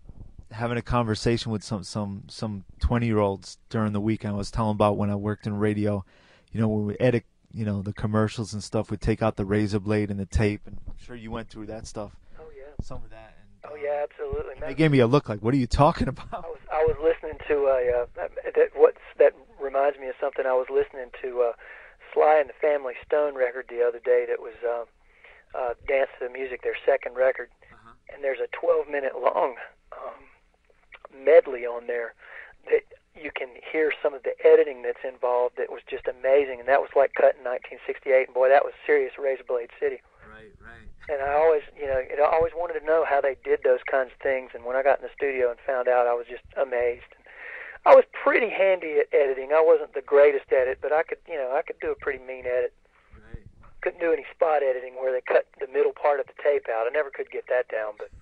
having 0.53 0.77
a 0.77 0.83
conversation 0.83 1.51
with 1.51 1.65
some 1.65 1.83
some 1.83 2.25
some 2.29 2.65
twenty 2.79 3.07
year 3.07 3.19
olds 3.19 3.59
during 3.71 3.93
the 3.93 4.01
week. 4.01 4.25
I 4.25 4.33
was 4.33 4.51
telling 4.51 4.73
about 4.73 4.97
when 4.97 5.11
I 5.11 5.17
worked 5.17 5.47
in 5.47 5.59
radio. 5.59 6.05
You 6.53 6.61
know, 6.61 6.69
when 6.69 6.87
we 6.87 6.97
edit, 7.01 7.25
you 7.53 7.65
know, 7.65 7.81
the 7.81 7.93
commercials 7.93 8.53
and 8.53 8.63
stuff, 8.63 8.91
we 8.91 8.97
take 8.97 9.23
out 9.23 9.37
the 9.37 9.45
razor 9.45 9.81
blade 9.81 10.11
and 10.11 10.21
the 10.21 10.27
tape, 10.27 10.63
and 10.67 10.79
I'm 10.87 10.95
sure 10.99 11.17
you 11.17 11.31
went 11.31 11.49
through 11.49 11.67
that 11.67 11.87
stuff. 11.87 12.13
Oh 12.39 12.45
yeah. 12.55 12.85
Some 12.85 12.99
of 12.99 13.11
that. 13.11 13.37
And, 13.41 13.73
oh 13.73 13.77
yeah, 13.77 14.05
absolutely. 14.05 14.55
They 14.61 14.75
gave 14.75 14.91
me 14.91 14.99
a 14.99 15.07
look 15.07 15.29
like, 15.29 15.41
"What 15.41 15.55
are 15.55 15.59
you 15.59 15.67
talking 15.67 16.09
about?" 16.15 16.45
I 16.45 16.49
was 16.49 16.61
I 16.71 16.85
was 16.85 16.97
listening 17.03 17.39
to 17.49 17.55
a 17.67 18.03
uh, 18.03 18.29
that 18.55 18.71
what's 18.75 18.99
that 19.19 19.33
reminds 19.61 19.99
me 19.99 20.09
of 20.09 20.15
something 20.21 20.45
I 20.47 20.53
was 20.53 20.67
listening 20.71 21.11
to 21.23 21.51
uh, 21.51 21.53
Sly 22.13 22.39
and 22.41 22.49
the 22.49 22.61
Family 22.61 22.95
Stone 23.05 23.35
record 23.35 23.67
the 23.69 23.83
other 23.83 24.01
day. 24.01 24.27
That 24.29 24.41
was 24.41 24.55
uh, 24.65 24.85
uh, 25.57 25.75
Dance 25.87 26.11
to 26.19 26.27
the 26.27 26.33
Music, 26.33 26.63
their 26.63 26.79
second 26.85 27.17
record, 27.17 27.51
uh-huh. 27.73 27.95
and 28.15 28.25
there's 28.25 28.41
a 28.41 28.49
12 28.55 28.89
minute 28.89 29.13
long 29.21 29.57
um, 29.93 30.21
medley 31.15 31.67
on 31.67 31.87
there 31.87 32.15
that 32.71 32.85
you 33.15 33.31
can 33.35 33.49
hear 33.59 33.93
some 34.03 34.15
of 34.15 34.23
the 34.23 34.35
editing 34.45 34.83
that's 34.83 35.03
involved 35.03 35.57
that 35.59 35.71
was 35.71 35.83
just 35.89 36.07
amazing. 36.07 36.61
And 36.61 36.69
that 36.69 36.81
was 36.81 36.91
like 36.95 37.15
cut 37.15 37.35
in 37.35 37.45
1968 37.45 38.31
and 38.31 38.35
boy 38.35 38.49
that 38.49 38.65
was 38.65 38.75
serious 38.87 39.19
razor 39.19 39.43
blade 39.43 39.71
city. 39.81 39.99
Right 40.23 40.55
right. 40.63 40.87
And 41.11 41.19
i 41.19 41.35
always 41.35 41.67
you 41.75 41.87
know 41.87 41.99
i 41.99 42.31
always 42.31 42.55
wanted 42.55 42.79
to 42.79 42.87
know 42.87 43.05
how 43.05 43.21
they 43.21 43.35
did 43.43 43.61
those 43.65 43.83
kinds 43.91 44.15
of 44.15 44.19
things. 44.23 44.55
And 44.55 44.65
when 44.65 44.77
i 44.77 44.83
got 44.83 45.03
in 45.03 45.05
the 45.05 45.15
studio 45.15 45.51
and 45.51 45.59
found 45.67 45.89
out 45.89 46.07
i 46.07 46.15
was 46.15 46.27
just 46.31 46.47
amazed 46.55 47.11
i 47.87 47.95
was 47.95 48.05
pretty 48.13 48.51
handy 48.51 48.99
at 48.99 49.09
editing 49.13 49.51
i 49.53 49.63
wasn't 49.63 49.93
the 49.95 50.03
greatest 50.03 50.53
at 50.53 50.69
it 50.69 50.79
but 50.81 50.93
i 50.93 51.03
could 51.03 51.19
you 51.29 51.37
know 51.37 51.55
i 51.55 51.63
could 51.63 51.79
do 51.81 51.91
a 51.91 51.95
pretty 51.97 52.23
mean 52.25 52.47
edit 52.47 52.73
right. 53.15 53.45
couldn't 53.81 54.01
do 54.01 54.13
any 54.13 54.25
spot 54.35 54.63
editing 54.63 54.95
where 54.95 55.13
they 55.13 55.21
cut 55.21 55.47
the 55.61 55.67
middle 55.69 55.93
part 55.93 56.21
of 56.21 56.27
the 56.27 56.35
tape 56.43 56.67
out 56.69 56.87
i 56.87 56.91
never 56.91 57.11
could 57.11 57.31
get 57.31 57.45
that 57.49 57.69
down 57.69 57.93
but 57.99 58.11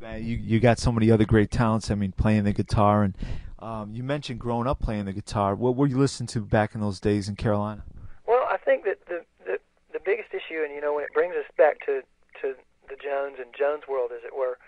Man, 0.00 0.24
you 0.24 0.36
you 0.36 0.60
got 0.60 0.78
so 0.78 0.92
many 0.92 1.10
other 1.10 1.24
great 1.24 1.50
talents. 1.50 1.90
I 1.90 1.94
mean, 1.94 2.12
playing 2.12 2.44
the 2.44 2.52
guitar, 2.52 3.02
and 3.02 3.14
um, 3.58 3.92
you 3.94 4.02
mentioned 4.02 4.38
growing 4.40 4.66
up 4.66 4.78
playing 4.78 5.04
the 5.06 5.12
guitar. 5.12 5.54
What 5.54 5.76
were 5.76 5.86
you 5.86 5.98
listening 5.98 6.28
to 6.28 6.40
back 6.40 6.74
in 6.74 6.80
those 6.80 7.00
days 7.00 7.28
in 7.28 7.36
Carolina? 7.36 7.84
Well, 8.26 8.46
I 8.48 8.56
think 8.56 8.84
that 8.84 9.04
the 9.06 9.24
the, 9.44 9.58
the 9.92 10.00
biggest 10.04 10.30
issue, 10.32 10.62
and 10.64 10.72
you 10.74 10.80
know, 10.80 10.94
when 10.94 11.04
it 11.04 11.12
brings 11.12 11.34
us 11.34 11.44
back 11.58 11.80
to 11.86 12.02
to 12.40 12.54
the 12.88 12.96
Jones 12.96 13.36
and 13.40 13.52
Jones 13.56 13.84
world, 13.88 14.10
as 14.14 14.24
it 14.24 14.36
were, 14.36 14.58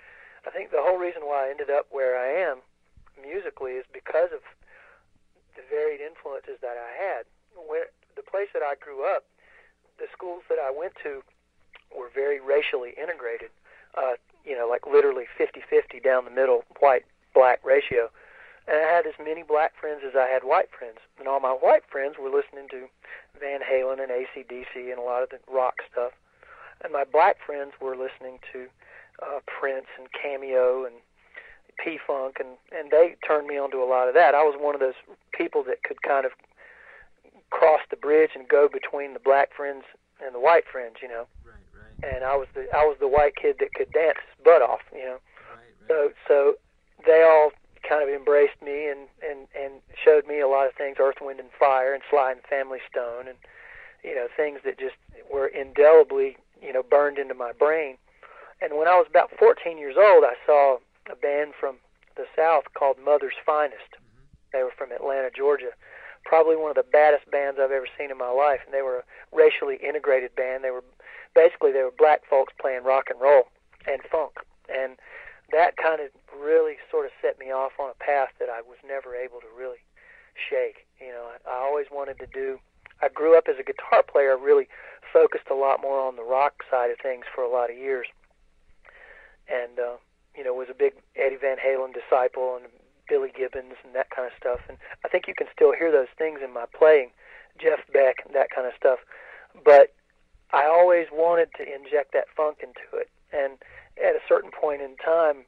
I 0.46 0.50
think 0.50 0.70
the 0.70 0.80
whole 0.80 0.98
reason 0.98 1.22
why 1.22 1.46
I 1.46 1.50
ended 1.50 1.70
up 1.70 1.86
where 1.90 2.18
I 2.18 2.28
am 2.50 2.58
musically 3.20 3.72
is 3.72 3.84
because 3.92 4.32
of 4.32 4.40
the 5.56 5.62
varied 5.68 6.00
influences 6.00 6.58
that 6.60 6.76
I 6.76 6.90
had. 6.92 7.24
Where 7.52 7.92
the 8.16 8.22
place 8.22 8.48
that 8.54 8.62
I 8.62 8.74
grew 8.80 9.04
up, 9.04 9.24
the 9.98 10.08
schools 10.12 10.42
that 10.48 10.58
I 10.58 10.70
went 10.70 10.94
to 11.04 11.22
were 11.92 12.08
very 12.12 12.40
racially 12.40 12.94
integrated. 12.96 13.50
Uh, 13.96 14.16
you 14.44 14.56
know, 14.56 14.66
like 14.66 14.86
literally 14.86 15.26
50-50 15.38 16.02
down 16.02 16.24
the 16.24 16.30
middle, 16.30 16.64
white-black 16.80 17.60
ratio. 17.64 18.08
And 18.66 18.76
I 18.76 18.88
had 18.88 19.06
as 19.06 19.14
many 19.22 19.42
black 19.42 19.74
friends 19.78 20.02
as 20.06 20.14
I 20.16 20.26
had 20.26 20.44
white 20.44 20.70
friends. 20.70 20.98
And 21.18 21.28
all 21.28 21.40
my 21.40 21.52
white 21.52 21.82
friends 21.90 22.16
were 22.18 22.30
listening 22.30 22.68
to 22.70 22.88
Van 23.38 23.60
Halen 23.60 24.00
and 24.00 24.10
ACDC 24.10 24.90
and 24.90 24.98
a 24.98 25.02
lot 25.02 25.22
of 25.22 25.30
the 25.30 25.38
rock 25.52 25.82
stuff. 25.90 26.12
And 26.82 26.92
my 26.92 27.04
black 27.04 27.36
friends 27.44 27.72
were 27.80 27.96
listening 27.96 28.38
to 28.52 28.66
uh, 29.22 29.40
Prince 29.46 29.86
and 29.98 30.08
Cameo 30.12 30.84
and 30.84 30.94
P-Funk, 31.82 32.36
and, 32.38 32.50
and 32.70 32.90
they 32.90 33.16
turned 33.26 33.46
me 33.46 33.58
onto 33.58 33.82
a 33.82 33.88
lot 33.88 34.06
of 34.08 34.14
that. 34.14 34.34
I 34.34 34.42
was 34.44 34.54
one 34.58 34.74
of 34.74 34.80
those 34.80 34.94
people 35.32 35.64
that 35.64 35.82
could 35.82 36.00
kind 36.02 36.24
of 36.24 36.32
cross 37.50 37.80
the 37.90 37.96
bridge 37.96 38.30
and 38.34 38.48
go 38.48 38.68
between 38.72 39.12
the 39.12 39.20
black 39.20 39.50
friends 39.54 39.84
and 40.24 40.34
the 40.34 40.40
white 40.40 40.64
friends, 40.70 40.96
you 41.02 41.08
know 41.08 41.26
Right, 41.44 41.54
right. 41.74 42.14
and 42.14 42.24
I 42.24 42.36
was 42.36 42.46
the 42.54 42.66
I 42.72 42.84
was 42.84 42.96
the 43.00 43.08
white 43.08 43.34
kid 43.36 43.56
that 43.60 43.74
could 43.74 43.90
dance 43.92 44.18
his 44.24 44.44
butt 44.44 44.62
off, 44.62 44.80
you 44.92 45.04
know. 45.04 45.18
Right, 45.50 45.72
right. 45.80 45.88
So 45.88 46.12
so 46.28 46.54
they 47.04 47.22
all 47.22 47.50
kind 47.86 48.02
of 48.02 48.08
embraced 48.08 48.60
me 48.62 48.86
and 48.88 49.08
and 49.28 49.48
and 49.58 49.82
showed 50.02 50.26
me 50.26 50.40
a 50.40 50.48
lot 50.48 50.66
of 50.66 50.74
things, 50.74 50.96
Earth, 51.00 51.16
Wind, 51.20 51.40
and 51.40 51.50
Fire, 51.58 51.92
and 51.92 52.02
Sly 52.08 52.32
and 52.32 52.40
Family 52.48 52.78
Stone, 52.88 53.26
and 53.28 53.36
you 54.04 54.14
know 54.14 54.28
things 54.36 54.60
that 54.64 54.78
just 54.78 54.94
were 55.32 55.48
indelibly 55.48 56.36
you 56.62 56.72
know 56.72 56.82
burned 56.82 57.18
into 57.18 57.34
my 57.34 57.52
brain. 57.52 57.96
And 58.62 58.78
when 58.78 58.86
I 58.86 58.94
was 58.94 59.06
about 59.10 59.30
14 59.38 59.76
years 59.76 59.96
old, 59.98 60.22
I 60.24 60.34
saw 60.46 60.78
a 61.10 61.16
band 61.16 61.52
from 61.58 61.76
the 62.16 62.24
South 62.36 62.64
called 62.74 62.96
Mother's 63.02 63.38
Finest. 63.44 63.96
Mm-hmm. 63.96 64.26
They 64.52 64.62
were 64.62 64.74
from 64.76 64.92
Atlanta, 64.92 65.30
Georgia. 65.34 65.70
Probably 66.24 66.56
one 66.56 66.70
of 66.70 66.76
the 66.76 66.86
baddest 66.86 67.30
bands 67.30 67.58
I've 67.58 67.72
ever 67.72 67.88
seen 67.98 68.10
in 68.10 68.18
my 68.18 68.30
life, 68.30 68.60
and 68.64 68.72
they 68.72 68.82
were 68.82 68.98
a 68.98 69.36
racially 69.36 69.76
integrated 69.82 70.36
band. 70.36 70.62
They 70.62 70.70
were 70.70 70.84
basically 71.34 71.72
they 71.72 71.82
were 71.82 71.94
black 71.96 72.22
folks 72.28 72.52
playing 72.60 72.84
rock 72.84 73.10
and 73.10 73.20
roll 73.20 73.48
and 73.90 74.00
funk, 74.10 74.38
and 74.68 74.96
that 75.50 75.76
kind 75.76 76.00
of 76.00 76.08
really 76.38 76.76
sort 76.90 77.06
of 77.06 77.12
set 77.20 77.38
me 77.38 77.50
off 77.50 77.72
on 77.80 77.90
a 77.90 78.04
path 78.04 78.30
that 78.38 78.48
I 78.48 78.62
was 78.62 78.78
never 78.86 79.16
able 79.16 79.40
to 79.40 79.50
really 79.56 79.82
shake. 80.48 80.86
You 81.00 81.08
know, 81.08 81.26
I, 81.26 81.58
I 81.58 81.58
always 81.64 81.86
wanted 81.90 82.18
to 82.20 82.26
do. 82.26 82.58
I 83.02 83.08
grew 83.08 83.36
up 83.36 83.48
as 83.48 83.56
a 83.58 83.64
guitar 83.64 84.02
player, 84.02 84.36
really 84.38 84.68
focused 85.12 85.50
a 85.50 85.54
lot 85.54 85.82
more 85.82 86.00
on 86.00 86.14
the 86.14 86.22
rock 86.22 86.62
side 86.70 86.90
of 86.90 86.98
things 87.02 87.24
for 87.34 87.42
a 87.42 87.50
lot 87.50 87.70
of 87.70 87.76
years, 87.76 88.06
and 89.50 89.78
uh, 89.78 89.96
you 90.36 90.44
know 90.44 90.54
was 90.54 90.68
a 90.70 90.74
big 90.74 90.94
Eddie 91.16 91.36
Van 91.40 91.56
Halen 91.58 91.92
disciple 91.92 92.56
and 92.56 92.70
Billy 93.08 93.32
Gibbons 93.36 93.74
and 93.84 93.94
that 93.94 94.10
kind 94.10 94.26
of 94.26 94.32
stuff. 94.38 94.60
And 94.68 94.78
I 95.04 95.08
think 95.08 95.28
you 95.28 95.34
can 95.34 95.46
still 95.54 95.72
hear 95.72 95.92
those 95.92 96.12
things 96.16 96.40
in 96.42 96.52
my 96.52 96.64
playing, 96.72 97.10
Jeff 97.60 97.80
Beck 97.92 98.22
and 98.24 98.34
that 98.34 98.48
kind 98.54 98.66
of 98.66 98.72
stuff. 98.76 99.00
But 99.64 99.92
I 100.52 100.66
always 100.66 101.06
wanted 101.12 101.50
to 101.56 101.62
inject 101.62 102.12
that 102.12 102.28
funk 102.36 102.58
into 102.62 102.96
it. 102.96 103.10
And 103.32 103.58
at 104.02 104.16
a 104.16 104.24
certain 104.28 104.50
point 104.50 104.82
in 104.82 104.96
time, 104.96 105.44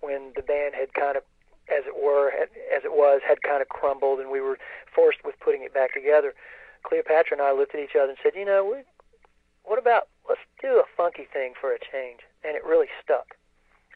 when 0.00 0.32
the 0.36 0.42
band 0.42 0.74
had 0.74 0.94
kind 0.94 1.16
of, 1.16 1.22
as 1.68 1.84
it 1.86 1.94
were, 1.94 2.30
had, 2.30 2.48
as 2.74 2.84
it 2.84 2.94
was, 2.94 3.20
had 3.26 3.42
kind 3.42 3.62
of 3.62 3.68
crumbled, 3.68 4.20
and 4.20 4.30
we 4.30 4.40
were 4.40 4.58
forced 4.94 5.18
with 5.24 5.38
putting 5.40 5.62
it 5.62 5.74
back 5.74 5.92
together, 5.92 6.34
Cleopatra 6.82 7.36
and 7.36 7.42
I 7.42 7.52
looked 7.52 7.74
at 7.74 7.80
each 7.80 7.96
other 7.98 8.10
and 8.10 8.18
said, 8.22 8.34
"You 8.34 8.44
know, 8.44 8.64
we, 8.64 8.82
what 9.64 9.78
about 9.78 10.08
let's 10.28 10.40
do 10.62 10.78
a 10.78 10.84
funky 10.96 11.26
thing 11.30 11.54
for 11.60 11.72
a 11.72 11.78
change?" 11.78 12.20
And 12.44 12.56
it 12.56 12.64
really 12.64 12.86
stuck. 13.02 13.37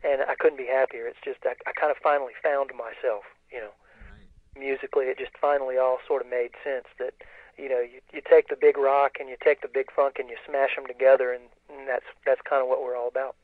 And 0.04 0.22
I 0.22 0.34
couldn't 0.34 0.58
be 0.58 0.66
happier. 0.66 1.06
It's 1.06 1.22
just 1.24 1.38
I, 1.44 1.54
I 1.66 1.72
kind 1.72 1.90
of 1.90 1.96
finally 2.02 2.32
found 2.42 2.70
myself, 2.76 3.24
you 3.52 3.60
know. 3.60 3.74
Right. 4.10 4.58
Musically, 4.58 5.06
it 5.06 5.18
just 5.18 5.36
finally 5.40 5.78
all 5.78 5.98
sort 6.06 6.22
of 6.22 6.28
made 6.28 6.50
sense 6.64 6.86
that 6.98 7.14
you 7.58 7.68
know, 7.68 7.80
you, 7.80 8.00
you 8.12 8.20
take 8.28 8.48
the 8.48 8.56
big 8.56 8.76
rock 8.76 9.16
and 9.20 9.28
you 9.28 9.36
take 9.42 9.60
the 9.60 9.68
big 9.68 9.92
funk 9.92 10.16
and 10.18 10.28
you 10.28 10.36
smash 10.46 10.74
them 10.76 10.86
together, 10.86 11.32
and, 11.32 11.44
and 11.68 11.86
that's 11.88 12.04
that's 12.26 12.40
kind 12.48 12.62
of 12.62 12.68
what 12.68 12.82
we're 12.82 12.96
all 12.96 13.08
about. 13.08 13.36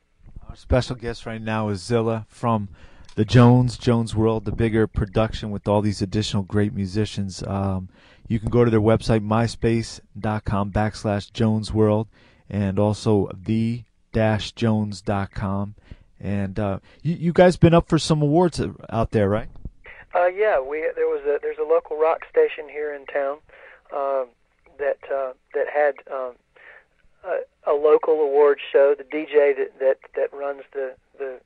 Our 0.48 0.56
special 0.56 0.96
guest 0.96 1.26
right 1.26 1.42
now 1.42 1.68
is 1.68 1.82
Zilla 1.82 2.26
from 2.28 2.68
the 3.14 3.24
Jones 3.24 3.76
Jones 3.76 4.14
World, 4.14 4.44
the 4.44 4.52
bigger 4.52 4.86
production 4.86 5.50
with 5.50 5.68
all 5.68 5.82
these 5.82 6.00
additional 6.00 6.42
great 6.42 6.72
musicians. 6.72 7.42
Um, 7.42 7.88
you 8.26 8.38
can 8.38 8.48
go 8.48 8.64
to 8.64 8.70
their 8.70 8.80
website 8.80 9.26
myspace.com 9.26 10.72
backslash 10.72 11.32
Jones 11.32 11.72
World 11.72 12.08
and 12.48 12.78
also 12.78 13.30
the 13.34 13.84
dash 14.12 14.52
Jones.com. 14.52 15.74
And 16.20 16.59
uh, 16.59 16.81
you, 17.02 17.14
you 17.14 17.33
guys 17.33 17.57
been 17.57 17.74
up 17.74 17.88
for 17.88 17.98
some 17.98 18.22
awards 18.22 18.61
out 18.90 19.12
there, 19.12 19.28
right? 19.28 19.48
Uh, 20.14 20.26
yeah, 20.26 20.61
we 20.61 20.88
there 20.96 21.07
was 21.07 21.22
a 21.26 21.38
there's 21.40 21.59
a 21.59 21.68
local 21.68 21.96
rock 21.96 22.20
station 22.31 22.68
here 22.68 22.94
in 22.94 23.04
town 23.07 23.38
uh, 23.94 24.24
that 24.78 24.98
uh, 25.12 25.33
that 25.54 25.66
had 25.72 25.94
um, 26.12 26.33
a, 27.24 27.70
a 27.70 27.74
local 27.74 28.20
awards 28.20 28.61
show. 28.72 28.94
The 28.96 29.04
DJ 29.04 29.57
that 29.57 29.78
that 29.78 29.98
that 30.16 30.33
runs 30.33 30.62
the 30.72 30.94
the 31.18 31.40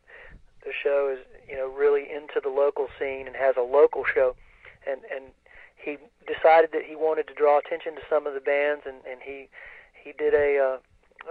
the 0.64 0.72
show 0.72 1.12
is 1.12 1.18
you 1.48 1.56
know 1.56 1.68
really 1.68 2.02
into 2.02 2.40
the 2.42 2.48
local 2.48 2.88
scene 2.98 3.26
and 3.26 3.34
has 3.34 3.56
a 3.56 3.62
local 3.62 4.04
show, 4.04 4.36
and 4.86 5.00
and 5.14 5.24
he 5.76 5.98
decided 6.26 6.70
that 6.72 6.84
he 6.86 6.94
wanted 6.94 7.26
to 7.26 7.34
draw 7.34 7.58
attention 7.58 7.94
to 7.96 8.00
some 8.08 8.26
of 8.26 8.34
the 8.34 8.40
bands, 8.40 8.84
and 8.86 8.96
and 9.10 9.20
he 9.22 9.48
he 10.02 10.12
did 10.12 10.34
a 10.34 10.58
uh, 10.58 10.78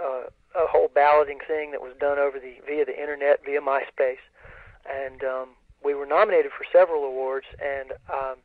uh, 0.00 0.22
a 0.54 0.66
whole 0.66 0.90
balloting 0.94 1.38
thing 1.46 1.70
that 1.72 1.80
was 1.80 1.94
done 1.98 2.18
over 2.18 2.38
the 2.38 2.54
via 2.66 2.84
the 2.84 2.98
internet 2.98 3.44
via 3.44 3.60
MySpace, 3.60 4.22
and 4.88 5.22
um, 5.24 5.48
we 5.84 5.94
were 5.94 6.06
nominated 6.06 6.52
for 6.52 6.64
several 6.72 7.04
awards, 7.04 7.46
and 7.62 7.92
um, 8.12 8.36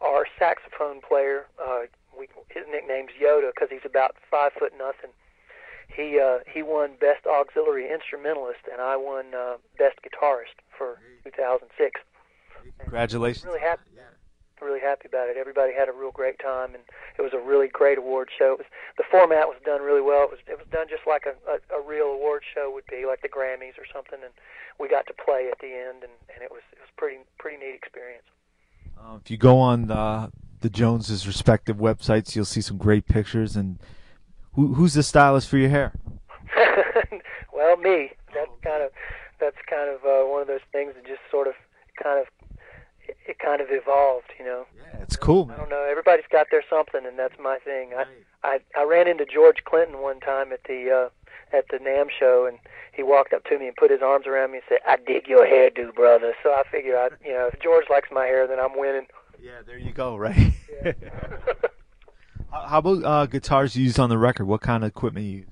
our 0.00 0.26
saxophone 0.38 1.00
player 1.00 1.46
uh, 1.62 1.82
we 2.18 2.28
his 2.48 2.64
nickname's 2.70 3.10
Yoda 3.20 3.50
because 3.54 3.68
he's 3.70 3.84
about 3.84 4.16
five 4.30 4.52
foot 4.52 4.72
nothing. 4.76 5.10
He 5.94 6.18
uh, 6.18 6.38
he 6.52 6.62
won 6.62 6.92
best 7.00 7.26
auxiliary 7.26 7.90
instrumentalist, 7.92 8.60
and 8.70 8.80
I 8.80 8.96
won 8.96 9.34
uh, 9.34 9.56
best 9.78 9.98
guitarist 10.02 10.56
for 10.76 10.98
2006. 11.24 12.00
Congratulations! 12.80 13.44
Really 13.44 13.60
happy. 13.60 13.82
Really 14.64 14.80
happy 14.80 15.06
about 15.06 15.28
it. 15.28 15.36
Everybody 15.36 15.74
had 15.76 15.88
a 15.88 15.92
real 15.92 16.10
great 16.10 16.38
time, 16.40 16.74
and 16.74 16.82
it 17.18 17.22
was 17.22 17.32
a 17.34 17.38
really 17.38 17.68
great 17.68 17.98
award 17.98 18.30
show. 18.32 18.56
It 18.56 18.64
was 18.64 18.70
the 18.96 19.04
format 19.10 19.46
was 19.46 19.60
done 19.64 19.82
really 19.82 20.00
well. 20.00 20.24
It 20.24 20.30
was 20.30 20.40
it 20.48 20.56
was 20.56 20.66
done 20.72 20.86
just 20.88 21.06
like 21.06 21.28
a, 21.28 21.36
a, 21.44 21.60
a 21.78 21.80
real 21.84 22.06
award 22.06 22.42
show 22.48 22.72
would 22.72 22.88
be, 22.88 23.04
like 23.04 23.20
the 23.20 23.28
Grammys 23.28 23.76
or 23.76 23.84
something. 23.92 24.18
And 24.24 24.32
we 24.80 24.88
got 24.88 25.06
to 25.06 25.14
play 25.14 25.52
at 25.52 25.60
the 25.60 25.68
end, 25.68 26.02
and, 26.02 26.16
and 26.32 26.40
it 26.40 26.50
was 26.50 26.64
it 26.72 26.80
was 26.80 26.88
pretty 26.96 27.20
pretty 27.38 27.58
neat 27.60 27.76
experience. 27.76 28.24
Uh, 28.96 29.18
if 29.20 29.30
you 29.30 29.36
go 29.36 29.58
on 29.58 29.86
the 29.86 30.32
the 30.64 30.70
Joneses' 30.70 31.26
respective 31.26 31.76
websites. 31.76 32.34
You'll 32.34 32.46
see 32.46 32.62
some 32.62 32.78
great 32.78 33.06
pictures. 33.06 33.54
And 33.54 33.78
who, 34.54 34.72
who's 34.72 34.94
the 34.94 35.02
stylist 35.02 35.46
for 35.46 35.58
your 35.58 35.68
hair? 35.68 35.92
well, 37.52 37.76
me. 37.76 38.12
That's 38.34 38.50
kind 38.64 38.82
of 38.82 38.90
that's 39.38 39.58
kind 39.68 39.90
of 39.90 40.00
uh, 40.04 40.26
one 40.26 40.40
of 40.40 40.48
those 40.48 40.64
things 40.72 40.94
that 40.94 41.06
just 41.06 41.20
sort 41.30 41.48
of 41.48 41.54
kind 42.02 42.18
of 42.18 42.26
it, 43.26 43.38
kind 43.38 43.60
of 43.60 43.68
evolved, 43.70 44.32
you 44.38 44.44
know. 44.44 44.66
Yeah, 44.76 45.00
it's 45.02 45.16
cool. 45.16 45.46
Man. 45.46 45.56
I 45.56 45.60
don't 45.60 45.70
know. 45.70 45.86
Everybody's 45.88 46.26
got 46.30 46.48
their 46.50 46.64
something, 46.68 47.04
and 47.06 47.18
that's 47.18 47.38
my 47.38 47.58
thing. 47.58 47.90
I 47.96 48.04
I 48.42 48.58
I 48.76 48.84
ran 48.84 49.08
into 49.08 49.24
George 49.26 49.64
Clinton 49.64 50.00
one 50.00 50.20
time 50.20 50.52
at 50.52 50.64
the 50.64 50.90
uh, 50.90 51.56
at 51.56 51.66
the 51.70 51.78
NAMM 51.78 52.08
show, 52.10 52.46
and 52.46 52.58
he 52.92 53.02
walked 53.02 53.32
up 53.32 53.44
to 53.44 53.58
me 53.58 53.66
and 53.66 53.76
put 53.76 53.90
his 53.90 54.02
arms 54.02 54.26
around 54.26 54.52
me 54.52 54.58
and 54.58 54.64
said, 54.68 54.78
"I 54.86 54.96
dig 54.96 55.28
your 55.28 55.46
hairdo, 55.46 55.94
brother." 55.94 56.34
So 56.42 56.50
I 56.50 56.62
figured, 56.70 56.96
I 56.96 57.08
you 57.26 57.32
know, 57.32 57.50
if 57.52 57.60
George 57.60 57.86
likes 57.90 58.08
my 58.12 58.24
hair, 58.24 58.46
then 58.46 58.58
I'm 58.58 58.78
winning. 58.78 59.06
Yeah, 59.40 59.62
there 59.66 59.78
you 59.78 59.92
go. 59.92 60.16
Right. 60.16 60.52
Yeah. 60.84 60.92
How 62.50 62.78
about 62.78 63.04
uh, 63.04 63.26
guitars 63.26 63.74
used 63.74 63.98
on 63.98 64.08
the 64.08 64.18
record? 64.18 64.46
What 64.46 64.60
kind 64.60 64.84
of 64.84 64.88
equipment 64.88 65.26
you 65.26 65.38
use? 65.38 65.48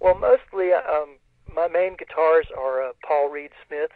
well, 0.00 0.18
mostly, 0.18 0.72
um, 0.72 1.16
my 1.54 1.68
main 1.68 1.96
guitars 1.96 2.46
are 2.58 2.82
uh, 2.82 2.92
Paul 3.06 3.28
Reed 3.28 3.50
Smith's. 3.66 3.92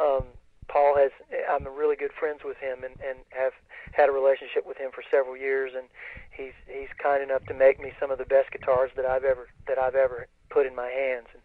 Um, 0.00 0.24
Paul 0.68 0.96
has, 0.96 1.10
I'm 1.50 1.66
really 1.66 1.96
good 1.96 2.12
friends 2.12 2.40
with 2.44 2.58
him, 2.58 2.84
and 2.84 2.94
and 3.00 3.18
have 3.30 3.52
had 3.92 4.08
a 4.08 4.12
relationship 4.12 4.66
with 4.66 4.76
him 4.76 4.90
for 4.92 5.02
several 5.10 5.36
years, 5.36 5.72
and 5.74 5.88
he's 6.30 6.52
he's 6.66 6.92
kind 7.02 7.22
enough 7.22 7.44
to 7.46 7.54
make 7.54 7.80
me 7.80 7.92
some 7.98 8.10
of 8.10 8.18
the 8.18 8.24
best 8.24 8.50
guitars 8.52 8.90
that 8.96 9.04
I've 9.04 9.24
ever 9.24 9.48
that 9.66 9.78
I've 9.78 9.94
ever 9.94 10.26
put 10.50 10.66
in 10.66 10.74
my 10.74 10.88
hands, 10.88 11.26
and 11.32 11.42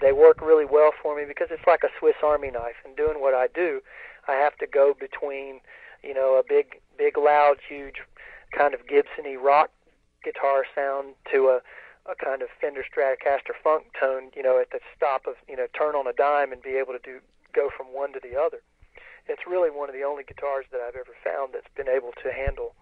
they 0.00 0.12
work 0.12 0.40
really 0.40 0.66
well 0.66 0.92
for 1.02 1.16
me 1.16 1.24
because 1.26 1.48
it's 1.50 1.66
like 1.66 1.82
a 1.82 1.90
Swiss 1.98 2.16
Army 2.22 2.50
knife. 2.50 2.76
And 2.84 2.96
doing 2.96 3.20
what 3.20 3.34
I 3.34 3.48
do, 3.48 3.80
I 4.28 4.32
have 4.34 4.56
to 4.58 4.66
go 4.66 4.94
between, 4.98 5.60
you 6.02 6.14
know, 6.14 6.38
a 6.38 6.42
big 6.46 6.80
big 6.96 7.16
loud 7.16 7.56
huge 7.66 7.96
kind 8.56 8.74
of 8.74 8.86
Gibson-y 8.86 9.36
rock 9.36 9.70
guitar 10.24 10.64
sound 10.74 11.14
to 11.32 11.48
a 11.48 11.60
a 12.10 12.14
kind 12.14 12.40
of 12.42 12.48
Fender 12.60 12.82
Stratocaster 12.82 13.52
funk 13.62 13.84
tone, 13.98 14.30
you 14.34 14.42
know, 14.42 14.58
at 14.58 14.70
the 14.70 14.80
stop 14.96 15.26
of, 15.26 15.34
you 15.46 15.56
know, 15.56 15.66
turn 15.76 15.94
on 15.94 16.06
a 16.06 16.12
dime 16.12 16.52
and 16.52 16.62
be 16.62 16.78
able 16.78 16.94
to 16.94 16.98
do 17.04 17.20
go 17.54 17.70
from 17.74 17.86
one 17.94 18.12
to 18.12 18.20
the 18.22 18.38
other. 18.38 18.60
It's 19.28 19.46
really 19.46 19.70
one 19.70 19.88
of 19.88 19.94
the 19.94 20.04
only 20.04 20.24
guitars 20.24 20.64
that 20.72 20.80
I've 20.80 20.96
ever 20.96 21.12
found 21.22 21.52
that's 21.52 21.68
been 21.76 21.88
able 21.88 22.12
to 22.22 22.32
handle 22.32 22.74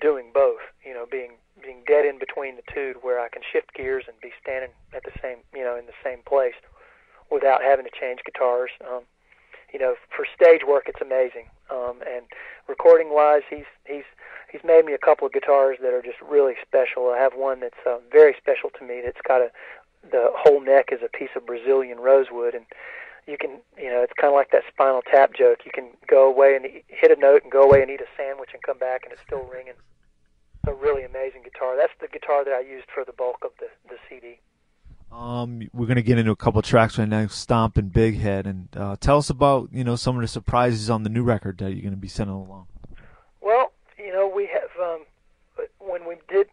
doing 0.00 0.30
both, 0.32 0.62
you 0.84 0.94
know, 0.94 1.06
being 1.10 1.32
being 1.62 1.82
dead 1.86 2.06
in 2.06 2.18
between 2.18 2.56
the 2.56 2.62
two 2.72 2.94
where 3.02 3.20
I 3.20 3.28
can 3.28 3.42
shift 3.42 3.74
gears 3.74 4.04
and 4.06 4.16
be 4.20 4.30
standing 4.40 4.70
at 4.94 5.02
the 5.02 5.10
same, 5.20 5.38
you 5.52 5.64
know, 5.64 5.76
in 5.76 5.86
the 5.86 5.98
same 6.02 6.20
place 6.24 6.54
without 7.30 7.62
having 7.62 7.84
to 7.84 7.90
change 7.90 8.20
guitars. 8.24 8.70
Um, 8.86 9.02
you 9.72 9.78
know, 9.78 9.94
for 10.14 10.26
stage 10.34 10.62
work, 10.66 10.84
it's 10.86 11.00
amazing. 11.00 11.46
Um, 11.70 12.02
and 12.06 12.26
recording 12.68 13.12
wise, 13.12 13.42
he's 13.50 13.68
he's 13.84 14.06
he's 14.50 14.62
made 14.64 14.84
me 14.84 14.94
a 14.94 14.98
couple 14.98 15.26
of 15.26 15.32
guitars 15.32 15.78
that 15.82 15.92
are 15.92 16.02
just 16.02 16.20
really 16.20 16.54
special. 16.62 17.10
I 17.10 17.18
have 17.18 17.34
one 17.34 17.60
that's 17.60 17.82
uh, 17.86 17.98
very 18.10 18.34
special 18.38 18.70
to 18.78 18.84
me. 18.84 19.00
That's 19.04 19.20
got 19.26 19.40
a 19.40 19.50
the 20.10 20.30
whole 20.34 20.60
neck 20.60 20.88
is 20.92 21.00
a 21.04 21.08
piece 21.08 21.30
of 21.36 21.46
Brazilian 21.46 21.98
rosewood, 22.00 22.54
and 22.54 22.64
you 23.26 23.36
can 23.38 23.60
you 23.76 23.90
know 23.90 24.02
it's 24.02 24.12
kind 24.20 24.32
of 24.32 24.36
like 24.36 24.50
that 24.52 24.62
Spinal 24.72 25.02
Tap 25.02 25.34
joke. 25.34 25.60
You 25.64 25.70
can 25.72 25.90
go 26.08 26.28
away 26.28 26.56
and 26.56 26.66
eat, 26.66 26.84
hit 26.88 27.10
a 27.10 27.20
note 27.20 27.42
and 27.42 27.52
go 27.52 27.62
away 27.62 27.82
and 27.82 27.90
eat 27.90 28.00
a 28.00 28.10
sandwich 28.16 28.50
and 28.52 28.62
come 28.62 28.78
back 28.78 29.02
and 29.04 29.12
it's 29.12 29.22
still 29.26 29.44
ringing. 29.44 29.74
It's 30.62 30.68
a 30.68 30.74
really 30.74 31.04
amazing 31.04 31.42
guitar. 31.42 31.76
That's 31.76 31.92
the 32.00 32.08
guitar 32.08 32.44
that 32.44 32.52
I 32.52 32.60
used 32.60 32.86
for 32.94 33.04
the 33.04 33.12
bulk 33.12 33.38
of 33.44 33.52
the 33.58 33.68
the 33.88 33.96
CD. 34.08 34.40
Um, 35.12 35.68
we're 35.72 35.86
gonna 35.86 36.02
get 36.02 36.18
into 36.18 36.30
a 36.30 36.36
couple 36.36 36.62
tracks 36.62 36.96
right 36.96 37.08
now, 37.08 37.26
Stomp 37.26 37.76
and 37.76 37.92
Big 37.92 38.18
Head, 38.18 38.46
and 38.46 38.68
uh, 38.76 38.96
tell 39.00 39.18
us 39.18 39.28
about 39.28 39.70
you 39.72 39.82
know 39.82 39.96
some 39.96 40.16
of 40.16 40.22
the 40.22 40.28
surprises 40.28 40.88
on 40.88 41.02
the 41.02 41.10
new 41.10 41.24
record 41.24 41.58
that 41.58 41.72
you're 41.72 41.82
gonna 41.82 41.96
be 41.96 42.08
sending 42.08 42.36
along. 42.36 42.68
Well, 43.40 43.72
you 43.98 44.12
know 44.12 44.28
we 44.28 44.48
have 44.52 44.70
um, 44.80 45.04
when 45.78 46.06
we 46.06 46.16
did 46.28 46.46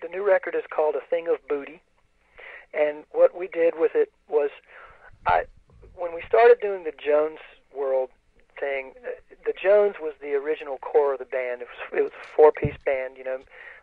the 0.00 0.08
new 0.08 0.26
record 0.26 0.54
is 0.54 0.62
called 0.74 0.94
A 0.94 1.04
Thing 1.10 1.26
of 1.26 1.36
Booty, 1.48 1.82
and 2.72 3.04
what 3.10 3.36
we 3.36 3.48
did 3.48 3.74
with 3.76 3.92
it 3.96 4.12
was 4.28 4.50
I 5.26 5.44
when 5.96 6.14
we 6.14 6.22
started 6.28 6.60
doing 6.60 6.84
the 6.84 6.92
Jones 6.92 7.38
World 7.76 8.10
thing, 8.58 8.92
the 9.44 9.52
Jones 9.52 9.96
was 10.00 10.14
the 10.20 10.34
original 10.34 10.78
core 10.78 11.14
of 11.14 11.18
the 11.18 11.24
band. 11.24 11.62
It 11.62 11.68
was 11.68 11.98
it 11.98 12.02
was 12.02 12.12
a 12.12 12.26
four 12.36 12.52
piece 12.52 12.76
band, 12.84 13.16
you 13.16 13.24
know, 13.24 13.40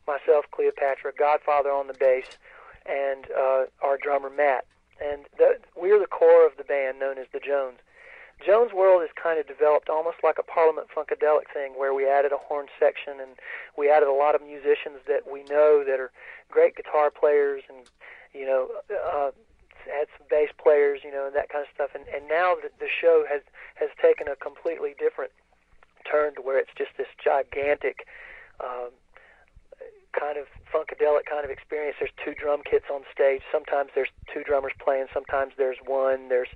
myself, 0.08 0.45
Cleopatra, 0.52 1.13
Godfather 1.17 1.71
on 1.71 1.88
the 1.88 1.93
bass 1.93 2.38
and 2.86 3.28
uh, 3.32 3.65
our 3.82 3.97
drummer 4.02 4.30
Matt. 4.30 4.65
And 5.04 5.26
the, 5.38 5.58
we're 5.76 6.00
the 6.00 6.08
core 6.08 6.45
of 6.45 6.58
the 6.58 6.63
band 6.63 7.00
known 7.00 7.17
as 7.17 7.28
the 7.34 7.39
Jones. 7.39 7.80
Jones 8.45 8.74
World 8.74 9.02
has 9.02 9.12
kind 9.21 9.39
of 9.39 9.47
developed 9.47 9.89
almost 9.89 10.17
like 10.24 10.38
a 10.39 10.43
Parliament 10.43 10.88
Funkadelic 10.95 11.54
thing 11.54 11.74
where 11.78 11.93
we 11.93 12.08
added 12.10 12.32
a 12.32 12.38
horn 12.38 12.67
section 12.80 13.19
and 13.21 13.38
we 13.78 13.89
added 13.89 14.10
a 14.10 14.13
lot 14.13 14.34
of 14.34 14.41
musicians 14.41 14.97
that 15.08 15.32
we 15.32 15.43
know 15.43 15.84
that 15.86 16.00
are 16.00 16.12
great 16.50 16.76
guitar 16.76 17.12
players 17.12 17.62
and, 17.69 17.88
you 18.34 18.45
know, 18.45 18.69
uh, 18.89 19.32
had 19.86 20.08
some 20.17 20.28
bass 20.30 20.50
players, 20.62 21.02
you 21.04 21.12
know, 21.12 21.26
and 21.28 21.36
that 21.36 21.50
kind 21.50 21.63
of 21.63 21.72
stuff. 21.74 21.91
And, 21.94 22.06
and 22.10 22.28
now 22.28 22.56
the, 22.56 22.70
the 22.80 22.89
show 22.89 23.26
has, 23.30 23.41
has 23.76 23.89
taken 24.02 24.28
a 24.28 24.36
completely 24.36 24.96
different 25.00 25.32
turn 26.04 26.36
to 26.36 26.41
where 26.41 26.60
it's 26.60 26.74
just 26.78 26.91
this 26.98 27.10
gigantic 27.22 28.08
um, 28.60 28.91
kind 30.17 30.38
of 30.38 30.46
funkadelic 30.67 31.26
kind 31.26 31.46
of 31.46 31.52
experience. 31.52 31.96
There's 32.00 32.13
two 32.24 32.34
drum 32.34 32.62
kits 32.63 32.86
on 32.91 33.02
stage. 33.13 33.41
Sometimes 33.52 33.91
there's 33.96 34.12
two 34.32 34.44
drummers 34.44 34.74
playing. 34.78 35.08
Sometimes 35.13 35.54
there's 35.58 35.78
one. 35.86 36.30
There's 36.30 36.52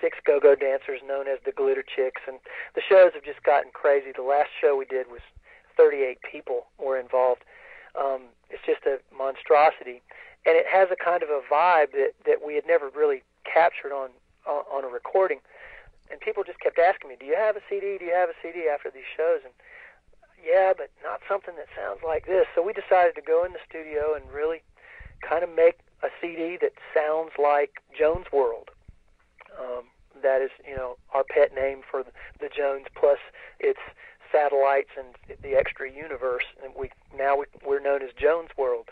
six 0.00 0.18
go-go 0.24 0.54
dancers 0.54 1.00
known 1.06 1.28
as 1.28 1.38
the 1.44 1.52
Glitter 1.52 1.84
Chicks, 1.84 2.22
and 2.26 2.38
the 2.74 2.80
shows 2.80 3.12
have 3.14 3.24
just 3.24 3.42
gotten 3.42 3.70
crazy. 3.72 4.12
The 4.14 4.22
last 4.22 4.48
show 4.60 4.76
we 4.76 4.86
did 4.86 5.06
was 5.10 5.20
38 5.76 6.18
people 6.24 6.66
were 6.78 6.98
involved. 6.98 7.44
Um, 7.98 8.32
it's 8.48 8.62
just 8.64 8.86
a 8.86 9.00
monstrosity, 9.14 10.02
and 10.46 10.56
it 10.56 10.66
has 10.66 10.88
a 10.90 10.96
kind 10.96 11.22
of 11.22 11.28
a 11.28 11.40
vibe 11.52 11.92
that 11.92 12.12
that 12.26 12.44
we 12.44 12.54
had 12.54 12.66
never 12.66 12.88
really 12.88 13.22
captured 13.44 13.92
on 13.92 14.10
on, 14.46 14.84
a 14.84 14.88
recording. 14.88 15.38
And 16.10 16.18
people 16.20 16.42
just 16.42 16.58
kept 16.60 16.78
asking 16.78 17.10
me, 17.10 17.16
"Do 17.18 17.26
you 17.26 17.36
have 17.36 17.56
a 17.56 17.62
CD? 17.68 17.98
Do 17.98 18.04
you 18.04 18.14
have 18.14 18.30
a 18.30 18.38
CD?" 18.42 18.68
After 18.68 18.90
these 18.90 19.06
shows, 19.16 19.40
and 19.44 19.52
yeah, 20.44 20.72
but 20.76 20.90
not 21.04 21.20
something 21.28 21.54
that 21.56 21.68
sounds 21.76 22.00
like 22.04 22.26
this. 22.26 22.46
So 22.54 22.62
we 22.62 22.72
decided 22.72 23.14
to 23.14 23.22
go 23.22 23.44
in 23.44 23.52
the 23.52 23.60
studio 23.68 24.14
and 24.14 24.30
really 24.32 24.62
kind 25.20 25.44
of 25.44 25.50
make 25.50 25.78
a 26.02 26.08
CD 26.20 26.56
that 26.60 26.72
sounds 26.94 27.32
like 27.38 27.82
Jones 27.96 28.26
World. 28.32 28.70
Um, 29.58 29.84
that 30.22 30.40
is, 30.42 30.50
you 30.66 30.74
know, 30.74 30.96
our 31.12 31.24
pet 31.24 31.54
name 31.54 31.82
for 31.88 32.02
the 32.02 32.48
Jones 32.48 32.86
plus 32.94 33.18
its 33.58 33.80
satellites 34.32 34.90
and 34.96 35.14
the 35.42 35.54
extra 35.54 35.90
universe. 35.90 36.44
And 36.62 36.72
we 36.76 36.90
now 37.16 37.36
we, 37.36 37.46
we're 37.64 37.80
known 37.80 38.02
as 38.02 38.10
Jones 38.16 38.50
World. 38.56 38.88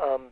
Um, 0.00 0.28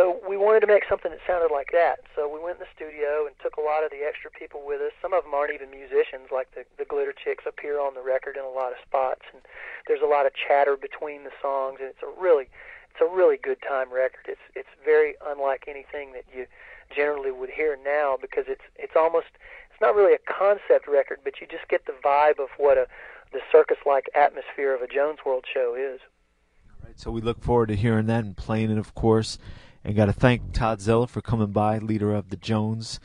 so 0.00 0.16
we 0.24 0.38
wanted 0.38 0.60
to 0.60 0.66
make 0.66 0.88
something 0.88 1.10
that 1.10 1.20
sounded 1.26 1.52
like 1.52 1.76
that. 1.76 2.00
So 2.16 2.24
we 2.24 2.40
went 2.40 2.56
in 2.56 2.64
the 2.64 2.72
studio 2.72 3.28
and 3.28 3.36
took 3.36 3.60
a 3.60 3.60
lot 3.60 3.84
of 3.84 3.92
the 3.92 4.00
extra 4.00 4.30
people 4.30 4.64
with 4.64 4.80
us. 4.80 4.96
Some 5.02 5.12
of 5.12 5.24
them 5.24 5.34
aren't 5.34 5.52
even 5.52 5.68
musicians, 5.68 6.32
like 6.32 6.48
the 6.56 6.64
the 6.80 6.88
Glitter 6.88 7.12
Chicks 7.12 7.44
appear 7.44 7.76
on 7.78 7.92
the 7.92 8.00
record 8.00 8.40
in 8.40 8.44
a 8.44 8.48
lot 8.48 8.72
of 8.72 8.80
spots, 8.80 9.28
and 9.28 9.44
there's 9.86 10.00
a 10.00 10.08
lot 10.08 10.24
of 10.24 10.32
chatter 10.32 10.72
between 10.72 11.24
the 11.24 11.36
songs, 11.36 11.84
and 11.84 11.92
it's 11.92 12.00
a 12.00 12.08
really 12.16 12.48
it's 12.88 13.04
a 13.04 13.12
really 13.12 13.36
good 13.36 13.60
time 13.60 13.92
record. 13.92 14.24
It's 14.24 14.40
it's 14.56 14.72
very 14.82 15.20
unlike 15.20 15.68
anything 15.68 16.16
that 16.16 16.24
you 16.32 16.48
generally 16.88 17.30
would 17.30 17.50
hear 17.52 17.76
now 17.76 18.16
because 18.16 18.48
it's 18.48 18.64
it's 18.80 18.96
almost 18.96 19.36
it's 19.68 19.84
not 19.84 19.94
really 19.94 20.16
a 20.16 20.24
concept 20.24 20.88
record, 20.88 21.20
but 21.28 21.44
you 21.44 21.46
just 21.46 21.68
get 21.68 21.84
the 21.84 21.96
vibe 22.00 22.40
of 22.40 22.48
what 22.56 22.78
a 22.78 22.88
the 23.36 23.44
circus-like 23.52 24.08
atmosphere 24.16 24.74
of 24.74 24.80
a 24.80 24.88
Jones 24.88 25.18
World 25.26 25.44
show 25.44 25.76
is. 25.76 26.00
All 26.72 26.88
right, 26.88 26.98
so 26.98 27.10
we 27.10 27.20
look 27.20 27.44
forward 27.44 27.68
to 27.68 27.76
hearing 27.76 28.06
that 28.06 28.24
and 28.24 28.34
playing 28.34 28.70
it, 28.70 28.78
of 28.78 28.94
course. 28.94 29.36
And 29.84 29.96
got 29.96 30.06
to 30.06 30.12
thank 30.12 30.52
Todd 30.52 30.80
Zilla 30.80 31.06
for 31.06 31.20
coming 31.22 31.52
by, 31.52 31.78
leader 31.78 32.14
of 32.14 32.30
the 32.30 32.36
Jones. 32.36 33.00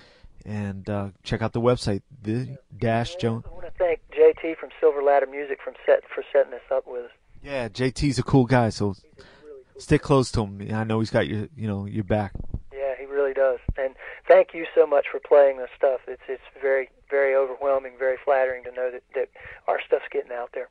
And 0.45 0.87
uh, 0.89 1.09
check 1.23 1.41
out 1.41 1.53
the 1.53 1.61
website, 1.61 2.01
the 2.21 2.57
Dash 2.77 3.15
Jones. 3.15 3.45
I 3.49 3.53
want 3.53 3.65
to 3.65 3.71
thank 3.77 4.01
JT 4.11 4.57
from 4.57 4.69
Silver 4.79 5.01
Ladder 5.01 5.25
Music 5.25 5.59
from 5.63 5.73
set 5.85 6.03
for 6.13 6.23
setting 6.31 6.51
this 6.51 6.61
up 6.71 6.83
with 6.85 7.05
us. 7.05 7.11
Yeah, 7.41 7.67
JT's 7.69 8.19
a 8.19 8.23
cool 8.23 8.45
guy, 8.45 8.69
so 8.69 8.87
Really 8.87 9.63
cool. 9.73 9.81
stick 9.81 10.01
close 10.01 10.31
to 10.33 10.41
him. 10.45 10.67
I 10.73 10.83
know 10.83 10.99
he's 10.99 11.09
got 11.09 11.27
your, 11.27 11.47
you 11.55 11.67
know, 11.67 11.85
your 11.85 12.03
back. 12.03 12.33
Yeah, 12.73 12.93
he 12.99 13.05
really 13.05 13.33
does. 13.33 13.59
And 13.77 13.95
thank 14.27 14.53
you 14.53 14.65
so 14.75 14.85
much 14.85 15.05
for 15.11 15.19
playing 15.19 15.57
this 15.57 15.69
stuff. 15.75 16.01
It's 16.07 16.21
it's 16.27 16.43
very 16.61 16.89
very 17.09 17.35
overwhelming, 17.35 17.93
very 17.97 18.17
flattering 18.23 18.63
to 18.65 18.71
know 18.71 18.91
that 18.91 19.03
that 19.15 19.29
our 19.67 19.79
stuff's 19.87 20.05
getting 20.11 20.31
out 20.31 20.49
there. 20.53 20.69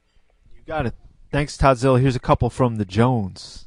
You 0.55 0.63
got 0.67 0.87
it. 0.87 0.95
Thanks, 1.33 1.57
Todd 1.57 1.79
Zilla. 1.79 1.99
Here's 1.99 2.15
a 2.17 2.21
couple 2.21 2.49
from 2.51 2.77
the 2.77 2.85
Jones. 2.85 3.67